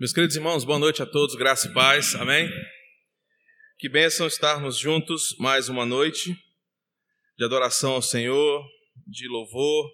Meus 0.00 0.12
queridos 0.12 0.36
irmãos, 0.36 0.62
boa 0.62 0.78
noite 0.78 1.02
a 1.02 1.06
todos, 1.06 1.34
graça 1.34 1.66
e 1.66 1.74
paz, 1.74 2.14
amém? 2.14 2.48
Que 3.76 3.88
bênção 3.88 4.28
estarmos 4.28 4.78
juntos 4.78 5.34
mais 5.40 5.68
uma 5.68 5.84
noite 5.84 6.36
de 7.36 7.44
adoração 7.44 7.94
ao 7.94 8.00
Senhor, 8.00 8.64
de 9.04 9.26
louvor, 9.26 9.90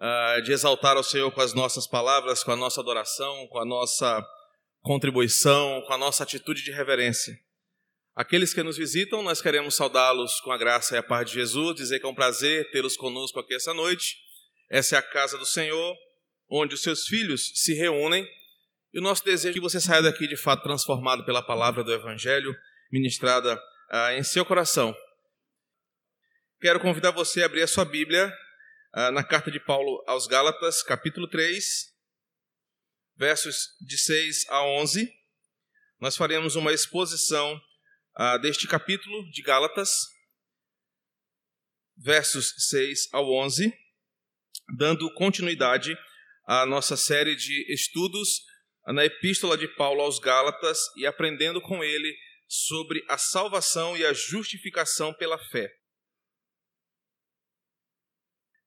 ah, 0.00 0.40
de 0.42 0.50
exaltar 0.50 0.96
ao 0.96 1.04
Senhor 1.04 1.30
com 1.30 1.40
as 1.40 1.54
nossas 1.54 1.86
palavras, 1.86 2.42
com 2.42 2.50
a 2.50 2.56
nossa 2.56 2.80
adoração, 2.80 3.46
com 3.46 3.60
a 3.60 3.64
nossa 3.64 4.20
contribuição, 4.80 5.80
com 5.82 5.92
a 5.92 5.98
nossa 5.98 6.24
atitude 6.24 6.64
de 6.64 6.72
reverência. 6.72 7.38
Aqueles 8.16 8.52
que 8.52 8.64
nos 8.64 8.76
visitam, 8.76 9.22
nós 9.22 9.40
queremos 9.40 9.76
saudá-los 9.76 10.40
com 10.40 10.50
a 10.50 10.58
graça 10.58 10.96
e 10.96 10.98
a 10.98 11.04
paz 11.04 11.28
de 11.30 11.34
Jesus, 11.34 11.76
dizer 11.76 12.00
que 12.00 12.06
é 12.06 12.08
um 12.08 12.16
prazer 12.16 12.68
tê-los 12.72 12.96
conosco 12.96 13.38
aqui 13.38 13.54
essa 13.54 13.72
noite. 13.72 14.16
Essa 14.68 14.96
é 14.96 14.98
a 14.98 15.02
casa 15.02 15.38
do 15.38 15.46
Senhor, 15.46 15.96
onde 16.50 16.74
os 16.74 16.82
seus 16.82 17.06
filhos 17.06 17.52
se 17.54 17.74
reúnem 17.74 18.26
e 18.92 18.98
o 18.98 19.02
nosso 19.02 19.24
desejo 19.24 19.50
é 19.50 19.54
que 19.54 19.60
você 19.60 19.80
saia 19.80 20.02
daqui 20.02 20.26
de 20.26 20.36
fato 20.36 20.62
transformado 20.62 21.24
pela 21.24 21.42
palavra 21.42 21.84
do 21.84 21.92
Evangelho 21.92 22.54
ministrada 22.90 23.60
ah, 23.88 24.14
em 24.14 24.22
seu 24.24 24.44
coração. 24.44 24.94
Quero 26.60 26.80
convidar 26.80 27.12
você 27.12 27.42
a 27.42 27.46
abrir 27.46 27.62
a 27.62 27.68
sua 27.68 27.84
Bíblia 27.84 28.32
ah, 28.92 29.12
na 29.12 29.22
carta 29.22 29.50
de 29.50 29.60
Paulo 29.60 30.02
aos 30.08 30.26
Gálatas, 30.26 30.82
capítulo 30.82 31.28
3, 31.28 31.64
versos 33.16 33.76
de 33.80 33.96
6 33.96 34.48
a 34.48 34.64
11. 34.64 35.08
Nós 36.00 36.16
faremos 36.16 36.56
uma 36.56 36.72
exposição 36.72 37.60
ah, 38.16 38.38
deste 38.38 38.66
capítulo 38.66 39.30
de 39.30 39.40
Gálatas, 39.42 39.92
versos 41.96 42.54
6 42.70 43.08
ao 43.12 43.30
11, 43.32 43.72
dando 44.76 45.12
continuidade 45.14 45.96
à 46.44 46.66
nossa 46.66 46.96
série 46.96 47.36
de 47.36 47.72
estudos 47.72 48.49
na 48.86 49.04
epístola 49.04 49.56
de 49.56 49.68
Paulo 49.68 50.00
aos 50.02 50.18
Gálatas 50.18 50.78
e 50.96 51.06
aprendendo 51.06 51.60
com 51.60 51.84
ele 51.84 52.16
sobre 52.48 53.04
a 53.08 53.16
salvação 53.16 53.96
e 53.96 54.04
a 54.04 54.12
justificação 54.12 55.14
pela 55.14 55.38
fé. 55.38 55.72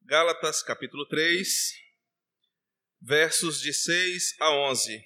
Gálatas 0.06 0.62
capítulo 0.64 1.06
3, 1.08 1.48
versos 3.02 3.60
de 3.60 3.74
6 3.74 4.36
a 4.40 4.52
11. 4.52 5.04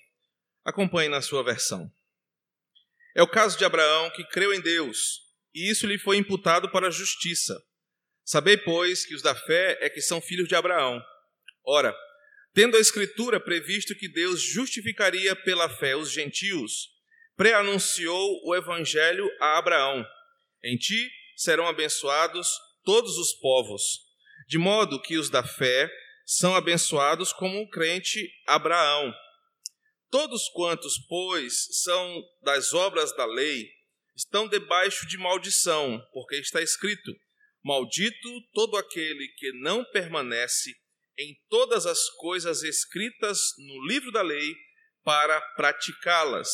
Acompanhe 0.64 1.09
na 1.09 1.22
sua 1.22 1.44
versão. 1.44 1.92
É 3.16 3.24
o 3.24 3.28
caso 3.28 3.58
de 3.58 3.66
Abraão 3.66 4.12
que 4.12 4.28
creu 4.28 4.53
em 4.53 4.62
Deus, 4.62 5.22
e 5.53 5.72
isso 5.72 5.88
lhe 5.88 5.98
foi 5.98 6.18
imputado 6.18 6.70
para 6.70 6.88
a 6.88 6.92
justiça. 6.92 7.59
Sabei, 8.24 8.58
pois, 8.58 9.06
que 9.06 9.16
os 9.16 9.22
da 9.22 9.34
fé 9.34 9.78
é 9.81 9.90
que 9.90 10.02
são 10.02 10.22
filhos 10.22 10.48
de 10.48 10.53
Abraão. 10.53 11.02
Ora, 11.66 11.98
Tendo 12.58 12.75
a 12.75 12.80
Escritura 12.80 13.39
previsto 13.39 13.94
que 13.94 14.08
Deus 14.08 14.41
justificaria 14.41 15.36
pela 15.36 15.69
fé 15.69 15.95
os 15.95 16.11
gentios, 16.11 16.89
preanunciou 17.36 18.41
o 18.44 18.55
Evangelho 18.55 19.30
a 19.39 19.59
Abraão: 19.59 20.03
Em 20.63 20.75
ti 20.75 21.08
serão 21.35 21.67
abençoados 21.67 22.50
todos 22.83 23.16
os 23.19 23.31
povos, 23.33 24.00
de 24.47 24.58
modo 24.58 25.00
que 25.00 25.19
os 25.19 25.30
da 25.30 25.44
fé 25.44 25.88
são 26.25 26.55
abençoados 26.55 27.31
como 27.31 27.61
o 27.61 27.69
crente 27.69 28.28
Abraão. 28.47 29.13
Todos 30.09 30.50
quantos, 30.50 30.97
pois, 31.08 31.53
são 31.83 32.23
das 32.41 32.73
obras 32.73 33.16
da 33.16 33.28
lei, 33.28 33.69
estão 34.16 34.47
debaixo 34.47 35.05
de 35.05 35.16
maldição, 35.19 36.03
porque 36.11 36.38
está 36.38 36.59
escrito: 36.59 37.16
Maldito 37.63 38.41
todo 38.52 38.78
aquele 38.78 39.28
que 39.38 39.52
não 39.61 39.85
permanece 39.91 40.73
em 41.18 41.36
todas 41.50 41.86
as 41.86 42.10
coisas 42.18 42.62
escritas 42.64 43.40
no 43.58 43.88
livro 43.88 44.12
da 44.12 44.22
lei 44.22 44.56
para 45.04 45.40
praticá-las. 45.56 46.50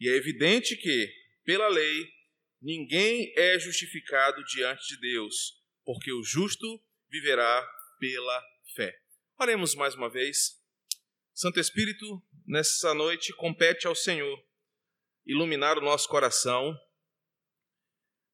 E 0.00 0.08
é 0.08 0.16
evidente 0.16 0.76
que, 0.76 1.12
pela 1.44 1.68
lei, 1.68 2.08
ninguém 2.60 3.32
é 3.36 3.58
justificado 3.58 4.42
diante 4.44 4.86
de 4.88 5.00
Deus, 5.00 5.62
porque 5.84 6.12
o 6.12 6.22
justo 6.24 6.82
viverá 7.08 7.66
pela 7.98 8.44
fé. 8.74 8.92
Oremos 9.38 9.74
mais 9.74 9.94
uma 9.94 10.10
vez. 10.10 10.60
Santo 11.34 11.60
Espírito, 11.60 12.22
nessa 12.46 12.94
noite 12.94 13.32
compete 13.34 13.86
ao 13.86 13.94
Senhor 13.94 14.42
iluminar 15.24 15.78
o 15.78 15.82
nosso 15.82 16.08
coração 16.08 16.76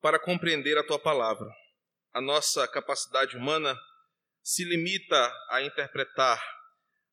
para 0.01 0.19
compreender 0.19 0.79
a 0.79 0.85
tua 0.85 0.99
palavra. 0.99 1.49
A 2.13 2.21
nossa 2.21 2.67
capacidade 2.67 3.37
humana 3.37 3.79
se 4.49 4.65
limita 4.65 5.31
a 5.51 5.63
interpretar, 5.63 6.43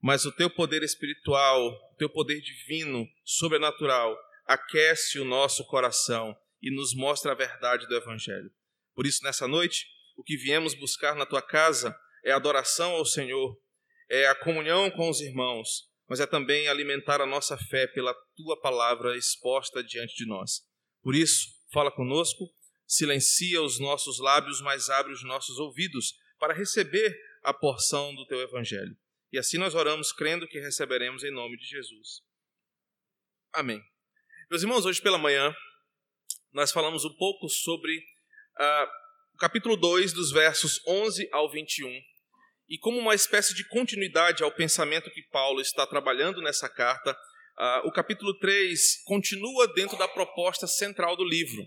mas 0.02 0.24
o 0.24 0.32
teu 0.32 0.50
poder 0.50 0.84
espiritual, 0.84 1.68
o 1.92 1.96
teu 1.98 2.10
poder 2.10 2.40
divino, 2.40 3.06
sobrenatural, 3.26 4.18
aquece 4.46 5.20
o 5.20 5.26
nosso 5.26 5.66
coração 5.66 6.34
e 6.62 6.74
nos 6.74 6.96
mostra 6.96 7.34
a 7.34 7.36
verdade 7.36 7.88
do 7.88 7.96
Evangelho. 7.98 8.50
Por 8.94 9.06
isso, 9.06 9.22
nessa 9.22 9.50
noite, 9.50 9.86
o 10.16 10.24
que 10.24 10.38
viemos 10.38 10.74
buscar 10.76 11.14
na 11.14 11.26
tua 11.26 11.42
casa 11.42 11.94
é 12.24 12.32
adoração 12.32 12.92
ao 12.94 13.06
Senhor, 13.06 13.60
é 14.10 14.28
a 14.28 14.36
comunhão 14.36 14.90
com 14.90 15.10
os 15.10 15.20
irmãos, 15.20 15.90
mas 16.08 16.22
é 16.22 16.26
também 16.26 16.70
alimentar 16.70 17.20
a 17.20 17.26
nossa 17.26 17.58
fé 17.58 17.86
pela 17.86 18.16
tua 18.38 18.58
palavra 18.62 19.18
exposta 19.18 19.84
diante 19.84 20.16
de 20.16 20.26
nós. 20.26 20.62
Por 21.02 21.14
isso, 21.14 21.50
fala 21.74 21.92
conosco, 21.92 22.46
silencia 22.88 23.62
os 23.62 23.78
nossos 23.78 24.20
lábios, 24.20 24.62
mas 24.62 24.90
abre 24.90 25.12
os 25.12 25.24
nossos 25.26 25.58
ouvidos 25.60 26.14
para 26.40 26.54
receber 26.54 27.16
a 27.44 27.54
porção 27.54 28.14
do 28.16 28.26
teu 28.26 28.40
evangelho. 28.42 28.96
E 29.32 29.38
assim 29.38 29.58
nós 29.58 29.76
oramos 29.76 30.12
crendo 30.12 30.48
que 30.48 30.60
receberemos 30.60 31.24
em 31.24 31.32
nome 31.32 31.58
de 31.58 31.66
Jesus. 31.66 32.22
Amém. 33.54 33.82
Meus 34.50 34.62
irmãos, 34.62 34.86
hoje 34.86 35.02
pela 35.02 35.18
manhã 35.18 35.56
nós 36.54 36.72
falamos 36.72 37.04
um 37.04 37.14
pouco 37.16 37.50
sobre 37.50 37.98
uh, 37.98 38.88
o 39.34 39.38
capítulo 39.38 39.76
2, 39.76 40.14
dos 40.14 40.32
versos 40.32 40.80
11 40.88 41.28
ao 41.32 41.52
21. 41.52 41.90
E 42.70 42.78
como 42.80 42.98
uma 42.98 43.14
espécie 43.14 43.54
de 43.54 43.68
continuidade 43.68 44.42
ao 44.42 44.52
pensamento 44.52 45.12
que 45.12 45.22
Paulo 45.24 45.60
está 45.60 45.86
trabalhando 45.86 46.42
nessa 46.42 46.70
carta, 46.70 47.12
uh, 47.12 47.88
o 47.88 47.92
capítulo 47.92 48.38
3 48.40 49.04
continua 49.04 49.68
dentro 49.74 49.98
da 49.98 50.08
proposta 50.08 50.66
central 50.66 51.18
do 51.18 51.26
livro, 51.26 51.62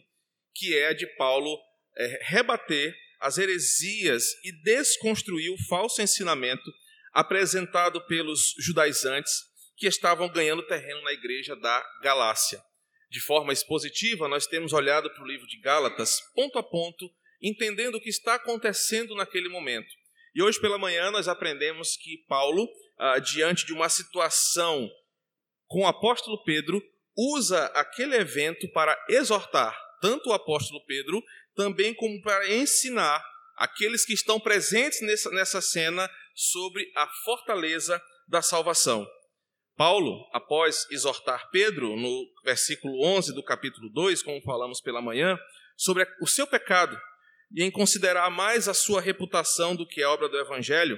que 0.55 0.75
é 0.75 0.89
a 0.89 0.95
de 0.95 1.07
Paulo 1.17 1.59
é, 1.97 2.19
rebater 2.31 2.97
as 3.21 3.39
heresias 3.39 4.25
e 4.45 4.53
desconstruir 4.63 5.51
o 5.51 5.67
falso 5.69 6.01
ensinamento 6.01 6.71
apresentado 7.13 8.01
pelos 8.07 8.55
judaizantes 8.59 9.33
que 9.77 9.87
estavam 9.87 10.29
ganhando 10.29 10.67
terreno 10.67 11.03
na 11.03 11.13
igreja 11.13 11.57
da 11.57 11.85
Galácia. 12.03 12.61
De 13.11 13.21
forma 13.21 13.53
expositiva, 13.53 14.29
nós 14.29 14.47
temos 14.47 14.73
olhado 14.73 15.11
para 15.11 15.23
o 15.23 15.27
livro 15.27 15.47
de 15.47 15.59
Gálatas, 15.61 16.21
ponto 16.35 16.59
a 16.59 16.63
ponto, 16.63 17.09
entendendo 17.41 17.95
o 17.95 18.01
que 18.01 18.11
está 18.11 18.35
acontecendo 18.35 19.15
naquele 19.15 19.49
momento. 19.49 19.89
E 20.35 20.43
hoje 20.43 20.61
pela 20.61 20.79
manhã 20.79 21.11
nós 21.11 21.27
aprendemos 21.27 21.97
que 21.97 22.19
Paulo, 22.29 22.69
ah, 22.99 23.19
diante 23.19 23.65
de 23.65 23.73
uma 23.73 23.89
situação 23.89 24.89
com 25.67 25.83
o 25.83 25.87
apóstolo 25.87 26.43
Pedro, 26.45 26.83
usa 27.17 27.67
aquele 27.75 28.17
evento 28.17 28.71
para 28.73 28.97
exortar 29.09 29.77
tanto 30.01 30.31
o 30.31 30.33
apóstolo 30.33 30.85
Pedro 30.87 31.23
também 31.59 31.93
como 31.93 32.23
para 32.23 32.49
ensinar 32.55 33.21
aqueles 33.57 34.07
que 34.07 34.13
estão 34.13 34.39
presentes 34.39 35.01
nessa, 35.03 35.29
nessa 35.31 35.61
cena 35.61 36.09
sobre 36.33 36.89
a 36.97 37.05
fortaleza 37.25 38.01
da 38.29 38.41
salvação. 38.41 39.05
Paulo, 39.77 40.25
após 40.33 40.89
exortar 40.89 41.51
Pedro, 41.51 41.97
no 41.97 42.33
versículo 42.45 43.05
11 43.05 43.35
do 43.35 43.43
capítulo 43.43 43.91
2, 43.93 44.23
como 44.23 44.41
falamos 44.43 44.81
pela 44.81 45.03
manhã, 45.03 45.37
sobre 45.77 46.07
o 46.23 46.29
seu 46.29 46.47
pecado 46.47 46.97
e 47.53 47.65
em 47.65 47.73
considerar 47.73 48.31
mais 48.31 48.69
a 48.69 48.75
sua 48.75 49.01
reputação 49.01 49.75
do 49.75 49.87
que 49.87 50.01
a 50.01 50.11
obra 50.11 50.29
do 50.29 50.39
evangelho, 50.39 50.97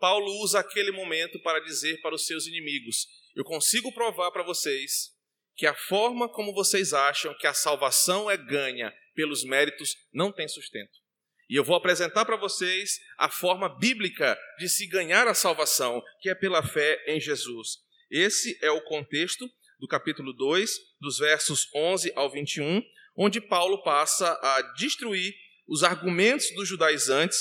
Paulo 0.00 0.42
usa 0.42 0.58
aquele 0.58 0.90
momento 0.90 1.40
para 1.42 1.60
dizer 1.60 2.00
para 2.00 2.14
os 2.14 2.26
seus 2.26 2.48
inimigos: 2.48 3.06
Eu 3.36 3.44
consigo 3.44 3.92
provar 3.94 4.32
para 4.32 4.42
vocês 4.42 5.11
que 5.56 5.66
a 5.66 5.74
forma 5.74 6.28
como 6.28 6.54
vocês 6.54 6.92
acham 6.92 7.36
que 7.38 7.46
a 7.46 7.54
salvação 7.54 8.30
é 8.30 8.36
ganha 8.36 8.92
pelos 9.14 9.44
méritos 9.44 9.96
não 10.12 10.32
tem 10.32 10.48
sustento. 10.48 11.02
E 11.48 11.56
eu 11.56 11.64
vou 11.64 11.76
apresentar 11.76 12.24
para 12.24 12.36
vocês 12.36 12.98
a 13.18 13.28
forma 13.28 13.68
bíblica 13.68 14.38
de 14.58 14.68
se 14.68 14.86
ganhar 14.86 15.28
a 15.28 15.34
salvação, 15.34 16.02
que 16.20 16.30
é 16.30 16.34
pela 16.34 16.62
fé 16.62 17.02
em 17.06 17.20
Jesus. 17.20 17.78
Esse 18.10 18.58
é 18.62 18.70
o 18.70 18.82
contexto 18.84 19.50
do 19.78 19.86
capítulo 19.86 20.32
2, 20.32 20.70
dos 21.00 21.18
versos 21.18 21.68
11 21.74 22.12
ao 22.14 22.30
21, 22.30 22.82
onde 23.16 23.40
Paulo 23.40 23.82
passa 23.82 24.32
a 24.42 24.62
destruir 24.76 25.34
os 25.66 25.82
argumentos 25.82 26.50
dos 26.54 26.68
judaizantes 26.68 27.40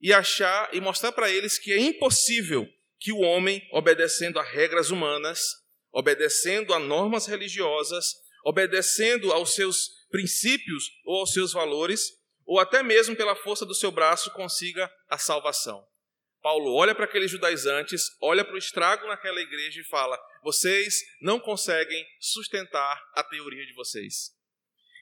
e 0.00 0.12
achar 0.12 0.74
e 0.74 0.80
mostrar 0.80 1.12
para 1.12 1.30
eles 1.30 1.58
que 1.58 1.72
é 1.72 1.78
impossível 1.78 2.66
que 2.98 3.12
o 3.12 3.18
homem, 3.18 3.62
obedecendo 3.72 4.38
a 4.38 4.42
regras 4.42 4.90
humanas, 4.90 5.40
obedecendo 5.92 6.72
a 6.74 6.78
normas 6.78 7.26
religiosas, 7.26 8.14
obedecendo 8.44 9.32
aos 9.32 9.54
seus 9.54 9.90
princípios 10.10 10.90
ou 11.04 11.20
aos 11.20 11.32
seus 11.32 11.52
valores, 11.52 12.12
ou 12.44 12.58
até 12.58 12.82
mesmo 12.82 13.14
pela 13.14 13.36
força 13.36 13.64
do 13.64 13.74
seu 13.74 13.90
braço 13.90 14.32
consiga 14.32 14.90
a 15.08 15.18
salvação. 15.18 15.84
Paulo 16.42 16.74
olha 16.74 16.94
para 16.94 17.04
aqueles 17.04 17.30
judaizantes, 17.30 18.02
olha 18.20 18.44
para 18.44 18.54
o 18.54 18.58
estrago 18.58 19.06
naquela 19.06 19.40
igreja 19.40 19.80
e 19.80 19.84
fala: 19.84 20.18
vocês 20.42 21.00
não 21.20 21.38
conseguem 21.38 22.04
sustentar 22.18 23.00
a 23.14 23.22
teoria 23.22 23.64
de 23.66 23.74
vocês. 23.74 24.30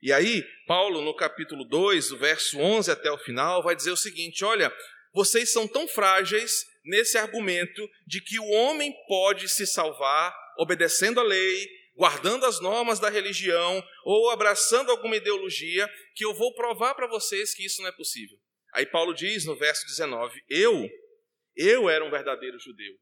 E 0.02 0.12
aí, 0.12 0.44
Paulo, 0.66 1.00
no 1.00 1.14
capítulo 1.14 1.64
2, 1.64 2.08
do 2.08 2.18
verso 2.18 2.58
11 2.58 2.90
até 2.90 3.10
o 3.10 3.18
final, 3.18 3.62
vai 3.62 3.76
dizer 3.76 3.92
o 3.92 3.96
seguinte: 3.96 4.44
olha, 4.44 4.72
vocês 5.12 5.52
são 5.52 5.66
tão 5.66 5.86
frágeis 5.88 6.64
nesse 6.84 7.16
argumento 7.16 7.88
de 8.06 8.20
que 8.20 8.38
o 8.38 8.48
homem 8.50 8.92
pode 9.06 9.48
se 9.48 9.66
salvar 9.66 10.34
obedecendo 10.58 11.20
a 11.20 11.22
lei, 11.22 11.68
guardando 11.94 12.44
as 12.44 12.60
normas 12.60 12.98
da 12.98 13.08
religião 13.08 13.82
ou 14.04 14.30
abraçando 14.30 14.90
alguma 14.90 15.16
ideologia, 15.16 15.88
que 16.14 16.24
eu 16.24 16.34
vou 16.34 16.54
provar 16.54 16.94
para 16.94 17.06
vocês 17.06 17.54
que 17.54 17.64
isso 17.64 17.80
não 17.80 17.88
é 17.88 17.92
possível. 17.92 18.36
Aí 18.74 18.84
Paulo 18.84 19.14
diz 19.14 19.44
no 19.44 19.56
verso 19.56 19.86
19: 19.86 20.42
Eu, 20.48 20.88
eu 21.56 21.88
era 21.88 22.04
um 22.04 22.10
verdadeiro 22.10 22.58
judeu. 22.58 22.94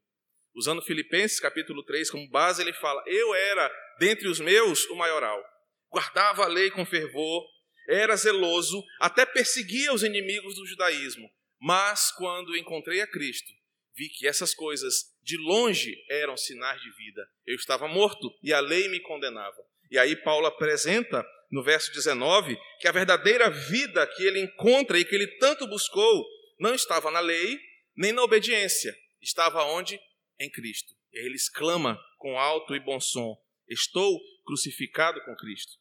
Usando 0.55 0.81
Filipenses 0.81 1.39
capítulo 1.39 1.83
3 1.83 2.09
como 2.09 2.29
base, 2.29 2.61
ele 2.61 2.73
fala: 2.73 3.03
Eu 3.05 3.35
era, 3.35 3.71
dentre 3.99 4.27
os 4.27 4.39
meus, 4.39 4.85
o 4.85 4.95
maioral. 4.95 5.43
Guardava 5.91 6.43
a 6.43 6.47
lei 6.47 6.71
com 6.71 6.85
fervor, 6.85 7.45
era 7.87 8.15
zeloso, 8.15 8.83
até 8.99 9.25
perseguia 9.25 9.93
os 9.93 10.03
inimigos 10.03 10.55
do 10.55 10.65
judaísmo. 10.65 11.29
Mas 11.59 12.11
quando 12.11 12.57
encontrei 12.57 13.01
a 13.01 13.07
Cristo, 13.07 13.51
vi 13.97 14.09
que 14.09 14.27
essas 14.27 14.53
coisas 14.53 15.11
de 15.23 15.37
longe 15.37 15.95
eram 16.09 16.37
sinais 16.37 16.79
de 16.79 16.89
vida. 16.95 17.27
Eu 17.45 17.55
estava 17.55 17.87
morto 17.87 18.31
e 18.43 18.53
a 18.53 18.59
lei 18.59 18.87
me 18.87 19.01
condenava. 19.01 19.57
E 19.89 19.97
aí 19.97 20.15
Paulo 20.15 20.45
apresenta 20.45 21.25
no 21.51 21.63
verso 21.63 21.91
19 21.93 22.57
que 22.79 22.87
a 22.87 22.91
verdadeira 22.91 23.49
vida 23.49 24.05
que 24.05 24.23
ele 24.23 24.39
encontra 24.39 24.99
e 24.99 25.05
que 25.05 25.15
ele 25.15 25.27
tanto 25.37 25.65
buscou 25.67 26.25
não 26.59 26.75
estava 26.75 27.09
na 27.09 27.19
lei 27.19 27.59
nem 27.95 28.11
na 28.11 28.21
obediência, 28.21 28.95
estava 29.21 29.63
onde? 29.63 29.99
Em 30.39 30.49
Cristo. 30.51 30.93
Ele 31.11 31.35
exclama 31.35 31.99
com 32.19 32.37
alto 32.37 32.75
e 32.75 32.79
bom 32.79 32.99
som: 32.99 33.35
Estou 33.67 34.19
crucificado 34.45 35.19
com 35.25 35.35
Cristo. 35.35 35.73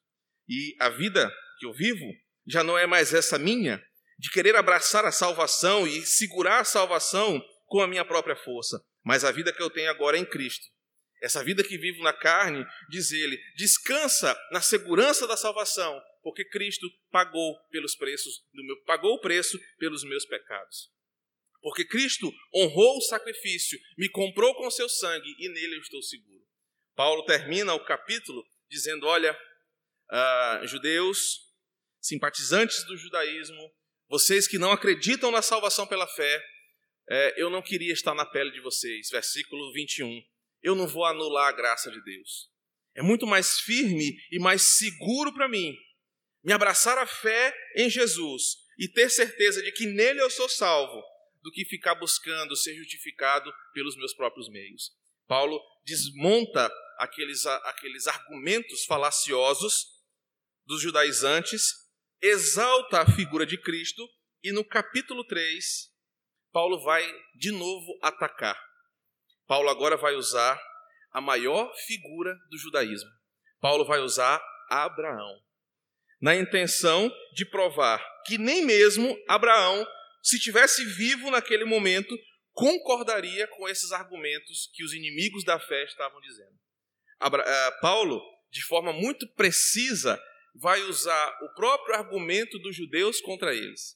E 0.48 0.74
a 0.80 0.88
vida 0.88 1.30
que 1.58 1.66
eu 1.66 1.72
vivo 1.72 2.06
já 2.46 2.62
não 2.62 2.78
é 2.78 2.86
mais 2.86 3.12
essa 3.12 3.38
minha, 3.38 3.82
de 4.18 4.30
querer 4.30 4.56
abraçar 4.56 5.04
a 5.04 5.12
salvação 5.12 5.86
e 5.86 6.06
segurar 6.06 6.60
a 6.60 6.64
salvação 6.64 7.42
com 7.66 7.80
a 7.80 7.86
minha 7.86 8.04
própria 8.04 8.36
força, 8.36 8.80
mas 9.04 9.24
a 9.24 9.32
vida 9.32 9.52
que 9.52 9.62
eu 9.62 9.70
tenho 9.70 9.90
agora 9.90 10.16
é 10.16 10.20
em 10.20 10.24
Cristo. 10.24 10.66
Essa 11.22 11.42
vida 11.42 11.64
que 11.64 11.78
vivo 11.78 12.02
na 12.02 12.12
carne, 12.12 12.64
diz 12.88 13.10
ele, 13.10 13.38
descansa 13.56 14.38
na 14.52 14.60
segurança 14.60 15.26
da 15.26 15.36
salvação, 15.36 16.00
porque 16.22 16.44
Cristo 16.44 16.86
pagou 17.10 17.56
pelos 17.70 17.94
preços 17.96 18.44
do 18.52 18.64
meu, 18.64 18.82
pagou 18.84 19.14
o 19.14 19.20
preço 19.20 19.58
pelos 19.78 20.04
meus 20.04 20.26
pecados. 20.26 20.90
Porque 21.60 21.84
Cristo 21.84 22.32
honrou 22.54 22.98
o 22.98 23.02
sacrifício, 23.02 23.78
me 23.96 24.08
comprou 24.08 24.54
com 24.54 24.70
seu 24.70 24.88
sangue 24.88 25.34
e 25.38 25.48
nele 25.48 25.76
eu 25.76 25.80
estou 25.80 26.02
seguro. 26.02 26.46
Paulo 26.94 27.24
termina 27.24 27.74
o 27.74 27.84
capítulo 27.84 28.44
dizendo: 28.68 29.06
Olha, 29.06 29.32
uh, 29.32 30.66
judeus, 30.66 31.46
simpatizantes 32.00 32.84
do 32.84 32.96
judaísmo, 32.96 33.74
vocês 34.08 34.46
que 34.46 34.58
não 34.58 34.70
acreditam 34.70 35.30
na 35.30 35.42
salvação 35.42 35.86
pela 35.86 36.06
fé, 36.06 36.44
é, 37.08 37.40
eu 37.40 37.48
não 37.48 37.62
queria 37.62 37.92
estar 37.92 38.14
na 38.14 38.26
pele 38.26 38.50
de 38.50 38.60
vocês. 38.60 39.10
Versículo 39.10 39.72
21. 39.72 40.22
Eu 40.62 40.74
não 40.74 40.86
vou 40.86 41.04
anular 41.04 41.48
a 41.48 41.52
graça 41.52 41.90
de 41.90 42.02
Deus. 42.02 42.50
É 42.94 43.02
muito 43.02 43.26
mais 43.26 43.60
firme 43.60 44.18
e 44.30 44.38
mais 44.38 44.62
seguro 44.62 45.32
para 45.32 45.48
mim 45.48 45.76
me 46.42 46.52
abraçar 46.52 46.96
a 46.96 47.06
fé 47.06 47.54
em 47.76 47.90
Jesus 47.90 48.56
e 48.78 48.88
ter 48.88 49.10
certeza 49.10 49.60
de 49.62 49.72
que 49.72 49.84
nele 49.86 50.20
eu 50.20 50.30
sou 50.30 50.48
salvo, 50.48 51.02
do 51.42 51.50
que 51.50 51.64
ficar 51.64 51.96
buscando 51.96 52.54
ser 52.56 52.74
justificado 52.76 53.52
pelos 53.74 53.96
meus 53.96 54.14
próprios 54.14 54.48
meios. 54.48 54.92
Paulo 55.26 55.60
desmonta 55.84 56.70
aqueles, 56.98 57.44
aqueles 57.46 58.06
argumentos 58.06 58.84
falaciosos 58.84 59.86
dos 60.64 60.80
judaizantes, 60.80 61.62
exalta 62.22 63.00
a 63.00 63.12
figura 63.14 63.44
de 63.44 63.60
Cristo 63.60 64.08
e 64.42 64.52
no 64.52 64.64
capítulo 64.64 65.24
3 65.24 65.95
Paulo 66.56 66.82
vai 66.82 67.06
de 67.34 67.52
novo 67.52 67.98
atacar. 68.00 68.58
Paulo 69.46 69.68
agora 69.68 69.94
vai 69.94 70.14
usar 70.14 70.58
a 71.12 71.20
maior 71.20 71.70
figura 71.86 72.34
do 72.48 72.56
judaísmo. 72.56 73.10
Paulo 73.60 73.84
vai 73.84 74.00
usar 74.00 74.42
Abraão, 74.70 75.38
na 76.18 76.34
intenção 76.34 77.14
de 77.34 77.44
provar 77.44 78.02
que 78.24 78.38
nem 78.38 78.64
mesmo 78.64 79.14
Abraão, 79.28 79.86
se 80.22 80.40
tivesse 80.40 80.82
vivo 80.82 81.30
naquele 81.30 81.66
momento, 81.66 82.16
concordaria 82.52 83.46
com 83.48 83.68
esses 83.68 83.92
argumentos 83.92 84.70
que 84.72 84.82
os 84.82 84.94
inimigos 84.94 85.44
da 85.44 85.60
fé 85.60 85.84
estavam 85.84 86.22
dizendo. 86.22 86.58
Abra 87.20 87.42
uh, 87.42 87.80
Paulo, 87.82 88.18
de 88.50 88.64
forma 88.64 88.94
muito 88.94 89.30
precisa, 89.34 90.18
vai 90.54 90.80
usar 90.84 91.38
o 91.42 91.54
próprio 91.54 91.96
argumento 91.96 92.58
dos 92.60 92.74
judeus 92.74 93.20
contra 93.20 93.54
eles. 93.54 93.94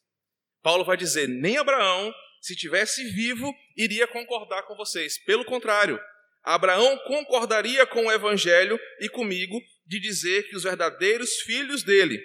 Paulo 0.63 0.85
vai 0.85 0.99
dizer: 0.99 1.27
nem 1.27 1.57
Abraão, 1.57 2.13
se 2.41 2.57
tivesse 2.57 3.05
vivo, 3.11 3.55
iria 3.77 4.07
concordar 4.07 4.63
com 4.63 4.75
vocês. 4.77 5.23
Pelo 5.25 5.45
contrário, 5.45 6.01
Abraão 6.43 6.97
concordaria 7.07 7.87
com 7.87 8.07
o 8.07 8.13
evangelho 8.13 8.79
e 9.01 9.09
comigo 9.09 9.61
de 9.87 10.01
dizer 10.01 10.49
que 10.49 10.57
os 10.57 10.63
verdadeiros 10.63 11.41
filhos 11.43 11.83
dele, 11.83 12.23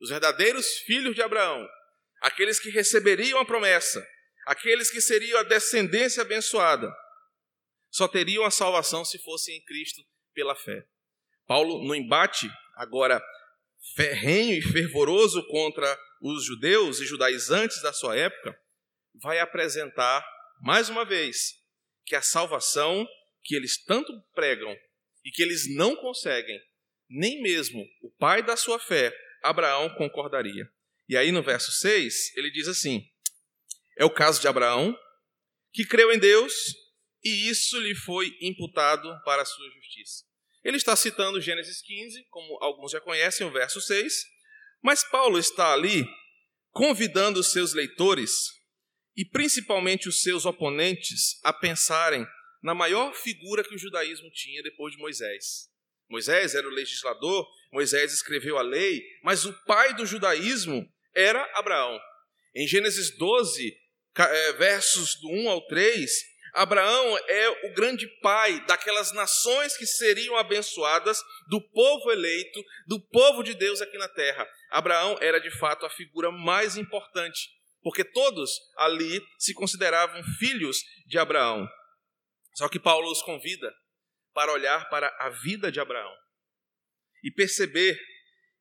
os 0.00 0.10
verdadeiros 0.10 0.66
filhos 0.78 1.14
de 1.14 1.22
Abraão, 1.22 1.66
aqueles 2.20 2.58
que 2.58 2.70
receberiam 2.70 3.38
a 3.38 3.44
promessa, 3.44 4.04
aqueles 4.46 4.90
que 4.90 5.00
seriam 5.00 5.38
a 5.38 5.44
descendência 5.44 6.22
abençoada, 6.22 6.92
só 7.90 8.08
teriam 8.08 8.44
a 8.44 8.50
salvação 8.50 9.04
se 9.04 9.18
fossem 9.18 9.56
em 9.56 9.64
Cristo 9.64 10.02
pela 10.34 10.56
fé. 10.56 10.84
Paulo, 11.46 11.84
no 11.84 11.94
embate 11.94 12.50
agora 12.74 13.22
ferrenho 13.94 14.54
e 14.54 14.62
fervoroso 14.62 15.46
contra 15.48 15.98
os 16.20 16.44
judeus 16.44 17.00
e 17.00 17.04
judaizantes 17.04 17.82
da 17.82 17.92
sua 17.92 18.16
época, 18.16 18.56
vai 19.14 19.38
apresentar, 19.38 20.24
mais 20.60 20.88
uma 20.88 21.04
vez, 21.04 21.54
que 22.04 22.14
a 22.14 22.22
salvação 22.22 23.06
que 23.42 23.54
eles 23.54 23.82
tanto 23.82 24.12
pregam 24.34 24.74
e 25.24 25.30
que 25.30 25.42
eles 25.42 25.74
não 25.76 25.96
conseguem, 25.96 26.60
nem 27.08 27.42
mesmo 27.42 27.84
o 28.02 28.10
pai 28.18 28.42
da 28.42 28.56
sua 28.56 28.78
fé, 28.78 29.12
Abraão, 29.42 29.94
concordaria. 29.96 30.68
E 31.08 31.16
aí 31.16 31.32
no 31.32 31.42
verso 31.42 31.72
6, 31.72 32.36
ele 32.36 32.50
diz 32.50 32.68
assim: 32.68 33.04
É 33.98 34.04
o 34.04 34.10
caso 34.10 34.40
de 34.40 34.48
Abraão, 34.48 34.96
que 35.72 35.84
creu 35.84 36.12
em 36.12 36.18
Deus 36.18 36.52
e 37.24 37.48
isso 37.48 37.78
lhe 37.78 37.94
foi 37.94 38.36
imputado 38.40 39.08
para 39.24 39.42
a 39.42 39.44
sua 39.44 39.70
justiça. 39.70 40.24
Ele 40.64 40.76
está 40.76 40.94
citando 40.94 41.40
Gênesis 41.40 41.80
15, 41.82 42.24
como 42.30 42.58
alguns 42.62 42.92
já 42.92 43.00
conhecem, 43.00 43.46
o 43.46 43.52
verso 43.52 43.80
6, 43.80 44.24
mas 44.82 45.08
Paulo 45.08 45.38
está 45.38 45.72
ali 45.72 46.04
convidando 46.70 47.40
os 47.40 47.52
seus 47.52 47.72
leitores 47.74 48.61
e 49.16 49.24
principalmente 49.24 50.08
os 50.08 50.22
seus 50.22 50.46
oponentes 50.46 51.38
a 51.42 51.52
pensarem 51.52 52.26
na 52.62 52.74
maior 52.74 53.14
figura 53.14 53.64
que 53.64 53.74
o 53.74 53.78
judaísmo 53.78 54.30
tinha 54.30 54.62
depois 54.62 54.94
de 54.94 55.00
Moisés. 55.00 55.70
Moisés 56.08 56.54
era 56.54 56.66
o 56.66 56.70
legislador, 56.70 57.46
Moisés 57.72 58.12
escreveu 58.12 58.58
a 58.58 58.62
lei, 58.62 59.02
mas 59.22 59.44
o 59.44 59.52
pai 59.64 59.94
do 59.94 60.06
judaísmo 60.06 60.86
era 61.14 61.42
Abraão. 61.54 61.98
Em 62.54 62.66
Gênesis 62.66 63.16
12, 63.16 63.74
eh, 64.18 64.52
versos 64.52 65.18
do 65.20 65.28
1 65.30 65.48
ao 65.48 65.66
3, 65.66 66.10
Abraão 66.54 67.18
é 67.28 67.66
o 67.66 67.74
grande 67.74 68.06
pai 68.20 68.64
daquelas 68.66 69.10
nações 69.12 69.74
que 69.76 69.86
seriam 69.86 70.36
abençoadas, 70.36 71.18
do 71.48 71.60
povo 71.60 72.10
eleito, 72.12 72.62
do 72.86 73.00
povo 73.00 73.42
de 73.42 73.54
Deus 73.54 73.80
aqui 73.80 73.96
na 73.96 74.08
terra. 74.08 74.46
Abraão 74.70 75.16
era 75.20 75.40
de 75.40 75.50
fato 75.50 75.86
a 75.86 75.90
figura 75.90 76.30
mais 76.30 76.76
importante 76.76 77.48
porque 77.82 78.04
todos 78.04 78.50
ali 78.76 79.20
se 79.38 79.52
consideravam 79.52 80.22
filhos 80.38 80.82
de 81.06 81.18
Abraão. 81.18 81.68
Só 82.54 82.68
que 82.68 82.78
Paulo 82.78 83.10
os 83.10 83.22
convida 83.22 83.72
para 84.32 84.52
olhar 84.52 84.88
para 84.88 85.08
a 85.18 85.30
vida 85.30 85.70
de 85.70 85.80
Abraão 85.80 86.14
e 87.22 87.30
perceber 87.30 87.98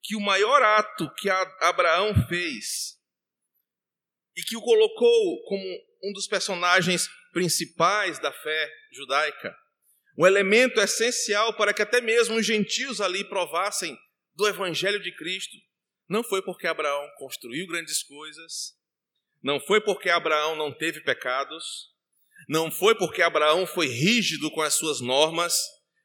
que 0.04 0.16
o 0.16 0.22
maior 0.22 0.62
ato 0.62 1.14
que 1.16 1.30
Abraão 1.30 2.14
fez 2.28 3.00
e 4.36 4.42
que 4.42 4.58
o 4.58 4.62
colocou 4.62 5.44
como 5.44 5.64
um 6.04 6.14
dos 6.14 6.28
personagens 6.28 7.08
principais 7.32 8.20
da 8.20 8.32
fé 8.32 8.72
judaica, 8.92 9.56
um 10.18 10.26
elemento 10.26 10.80
essencial 10.82 11.56
para 11.56 11.74
que 11.74 11.82
até 11.82 12.02
mesmo 12.02 12.36
os 12.36 12.46
gentios 12.46 13.00
ali 13.00 13.24
provassem 13.24 13.98
do 14.34 14.48
evangelho 14.48 15.02
de 15.02 15.16
Cristo, 15.16 15.56
não 16.10 16.24
foi 16.24 16.42
porque 16.42 16.68
Abraão 16.68 17.08
construiu 17.18 17.68
grandes 17.68 18.04
coisas, 18.04 18.74
não 19.44 19.60
foi 19.60 19.82
porque 19.82 20.10
Abraão 20.10 20.56
não 20.56 20.76
teve 20.76 21.02
pecados, 21.02 21.90
não 22.48 22.72
foi 22.72 22.96
porque 22.96 23.22
Abraão 23.22 23.66
foi 23.66 23.88
rígido 23.88 24.52
com 24.52 24.62
as 24.62 24.76
suas 24.76 25.02
normas, 25.02 25.56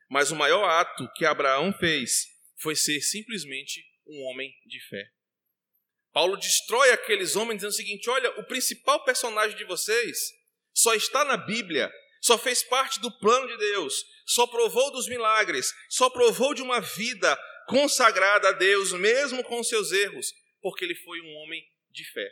mas 0.09 0.31
o 0.31 0.37
maior 0.37 0.65
ato 0.65 1.11
que 1.15 1.25
Abraão 1.25 1.73
fez 1.73 2.27
foi 2.61 2.75
ser 2.75 3.01
simplesmente 3.01 3.85
um 4.07 4.23
homem 4.25 4.53
de 4.65 4.81
fé. 4.89 5.05
Paulo 6.13 6.37
destrói 6.37 6.91
aqueles 6.93 7.37
homens 7.37 7.59
dizendo 7.59 7.73
o 7.73 7.75
seguinte: 7.75 8.09
olha, 8.09 8.31
o 8.41 8.45
principal 8.45 9.05
personagem 9.05 9.57
de 9.57 9.65
vocês 9.65 10.19
só 10.73 10.95
está 10.95 11.25
na 11.25 11.37
Bíblia, 11.37 11.93
só 12.23 12.39
fez 12.39 12.63
parte 12.63 13.01
do 13.01 13.11
plano 13.19 13.47
de 13.49 13.57
Deus, 13.59 13.95
só 14.27 14.47
provou 14.47 14.91
dos 14.93 15.09
milagres, 15.09 15.71
só 15.91 16.09
provou 16.09 16.55
de 16.55 16.63
uma 16.63 16.81
vida 16.81 17.39
consagrada 17.69 18.49
a 18.49 18.53
Deus, 18.53 18.93
mesmo 18.93 19.43
com 19.45 19.63
seus 19.63 19.93
erros, 19.93 20.33
porque 20.61 20.85
ele 20.85 20.95
foi 20.95 21.21
um 21.21 21.35
homem 21.37 21.63
de 21.91 22.05
fé. 22.13 22.29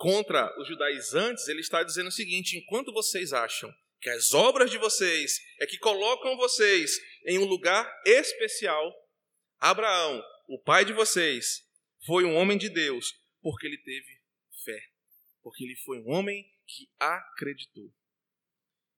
Contra 0.00 0.58
os 0.58 0.66
judaizantes, 0.66 1.46
ele 1.46 1.60
está 1.60 1.82
dizendo 1.82 2.06
o 2.06 2.10
seguinte: 2.10 2.56
enquanto 2.56 2.90
vocês 2.90 3.34
acham 3.34 3.70
que 4.00 4.08
as 4.08 4.32
obras 4.32 4.70
de 4.70 4.78
vocês 4.78 5.38
é 5.60 5.66
que 5.66 5.76
colocam 5.76 6.38
vocês 6.38 6.98
em 7.26 7.38
um 7.38 7.44
lugar 7.44 7.86
especial, 8.06 8.90
Abraão, 9.58 10.24
o 10.48 10.58
pai 10.58 10.86
de 10.86 10.94
vocês, 10.94 11.68
foi 12.06 12.24
um 12.24 12.34
homem 12.34 12.56
de 12.56 12.70
Deus 12.70 13.12
porque 13.42 13.66
ele 13.66 13.76
teve 13.76 14.22
fé, 14.64 14.80
porque 15.42 15.64
ele 15.64 15.76
foi 15.84 15.98
um 15.98 16.08
homem 16.08 16.50
que 16.66 16.90
acreditou. 16.98 17.92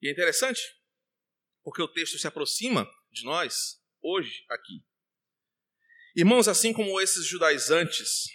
E 0.01 0.07
é 0.09 0.13
interessante, 0.13 0.63
porque 1.65 1.83
o 1.83 1.89
texto 1.89 2.17
se 2.17 2.29
aproxima 2.29 2.89
de 3.11 3.25
nós 3.25 3.83
hoje 4.01 4.45
aqui. 4.49 4.85
Irmãos, 6.15 6.47
assim 6.47 6.73
como 6.73 7.01
esses 7.01 7.27
judaizantes, 7.27 8.27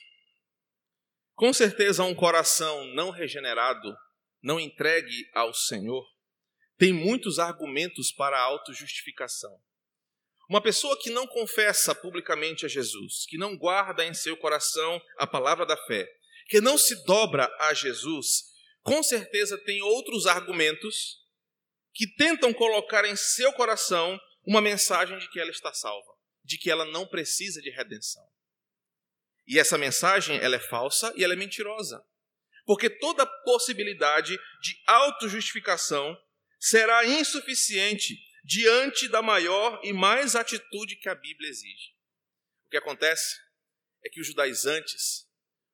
com 1.38 1.53
certeza 1.53 2.03
um 2.03 2.15
coração 2.15 2.84
não 2.96 3.12
regenerado, 3.12 3.96
não 4.41 4.60
entregue 4.60 5.29
ao 5.36 5.53
Senhor, 5.53 6.03
tem 6.79 6.91
muitos 6.91 7.38
argumentos 7.38 8.12
para 8.12 8.36
a 8.36 8.41
autojustificação. 8.41 9.56
Uma 10.50 10.60
pessoa 10.60 11.00
que 11.00 11.12
não 11.12 11.27
confessa 11.27 11.94
publicamente 11.94 12.65
a 12.65 12.67
Jesus, 12.67 13.27
que 13.27 13.38
não 13.38 13.56
guarda 13.56 14.03
em 14.03 14.15
seu 14.15 14.36
coração 14.36 15.00
a 15.20 15.27
palavra 15.27 15.63
da 15.63 15.77
fé, 15.86 16.10
que 16.48 16.60
não 16.60 16.75
se 16.75 17.06
dobra 17.06 17.48
a 17.60 17.72
Jesus, 17.72 18.46
com 18.82 19.03
certeza 19.03 19.60
tem 19.60 19.79
outros 19.84 20.25
argumentos 20.25 21.24
que 21.94 22.08
tentam 22.15 22.51
colocar 22.51 23.06
em 23.06 23.15
seu 23.15 23.53
coração 23.53 24.20
uma 24.44 24.60
mensagem 24.60 25.20
de 25.20 25.29
que 25.29 25.39
ela 25.39 25.51
está 25.51 25.72
salva, 25.72 26.13
de 26.44 26.58
que 26.58 26.72
ela 26.72 26.86
não 26.86 27.06
precisa 27.06 27.62
de 27.62 27.70
redenção. 27.70 28.27
E 29.47 29.57
essa 29.57 29.77
mensagem, 29.77 30.37
ela 30.39 30.57
é 30.57 30.59
falsa 30.59 31.13
e 31.15 31.23
ela 31.23 31.33
é 31.33 31.37
mentirosa. 31.37 32.05
Porque 32.65 32.89
toda 32.89 33.25
possibilidade 33.25 34.37
de 34.61 34.83
autojustificação 34.85 36.17
será 36.59 37.05
insuficiente 37.05 38.17
diante 38.43 39.07
da 39.07 39.21
maior 39.21 39.79
e 39.83 39.93
mais 39.93 40.35
atitude 40.35 40.97
que 40.97 41.07
a 41.07 41.15
Bíblia 41.15 41.49
exige. 41.49 41.95
O 42.65 42.69
que 42.69 42.77
acontece 42.77 43.37
é 44.03 44.09
que 44.09 44.19
os 44.19 44.27
judaizantes 44.27 45.27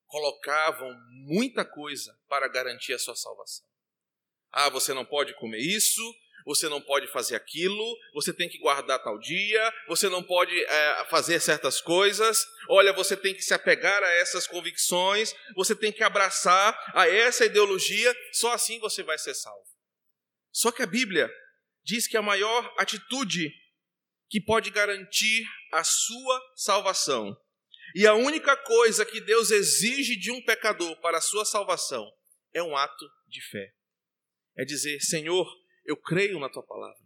colocavam 0.05 0.95
muita 1.25 1.65
coisa 1.65 2.15
para 2.27 2.47
garantir 2.47 2.93
a 2.93 2.99
sua 2.99 3.15
salvação. 3.15 3.67
Ah, 4.51 4.69
você 4.69 4.93
não 4.93 5.03
pode 5.03 5.33
comer 5.35 5.57
isso, 5.57 6.01
você 6.45 6.67
não 6.69 6.81
pode 6.81 7.07
fazer 7.07 7.35
aquilo, 7.35 7.97
você 8.13 8.33
tem 8.33 8.49
que 8.49 8.59
guardar 8.59 9.01
tal 9.03 9.19
dia, 9.19 9.73
você 9.87 10.09
não 10.09 10.23
pode 10.23 10.53
é, 10.63 11.05
fazer 11.09 11.39
certas 11.39 11.81
coisas, 11.81 12.45
olha, 12.69 12.93
você 12.93 13.15
tem 13.15 13.33
que 13.33 13.41
se 13.41 13.53
apegar 13.53 14.03
a 14.03 14.11
essas 14.13 14.47
convicções, 14.47 15.33
você 15.55 15.75
tem 15.75 15.91
que 15.91 16.03
abraçar 16.03 16.77
a 16.93 17.07
essa 17.07 17.45
ideologia, 17.45 18.15
só 18.31 18.53
assim 18.53 18.79
você 18.79 19.03
vai 19.03 19.17
ser 19.17 19.33
salvo. 19.33 19.67
Só 20.51 20.71
que 20.71 20.83
a 20.83 20.87
Bíblia 20.87 21.29
diz 21.83 22.07
que 22.07 22.17
a 22.17 22.21
maior 22.21 22.73
atitude 22.77 23.51
que 24.29 24.41
pode 24.41 24.69
garantir 24.69 25.45
a 25.71 25.83
sua 25.83 26.41
salvação 26.55 27.35
e 27.95 28.07
a 28.07 28.15
única 28.15 28.57
coisa 28.57 29.05
que 29.05 29.21
Deus 29.21 29.51
exige 29.51 30.15
de 30.15 30.31
um 30.31 30.43
pecador 30.43 30.99
para 30.99 31.19
a 31.19 31.21
sua 31.21 31.45
salvação 31.45 32.11
é 32.51 32.63
um 32.63 32.75
ato 32.75 33.05
de 33.27 33.39
fé. 33.49 33.71
É 34.57 34.65
dizer, 34.65 34.99
Senhor, 34.99 35.47
eu 35.85 35.97
creio 35.97 36.39
na 36.39 36.49
tua 36.49 36.63
palavra. 36.63 37.03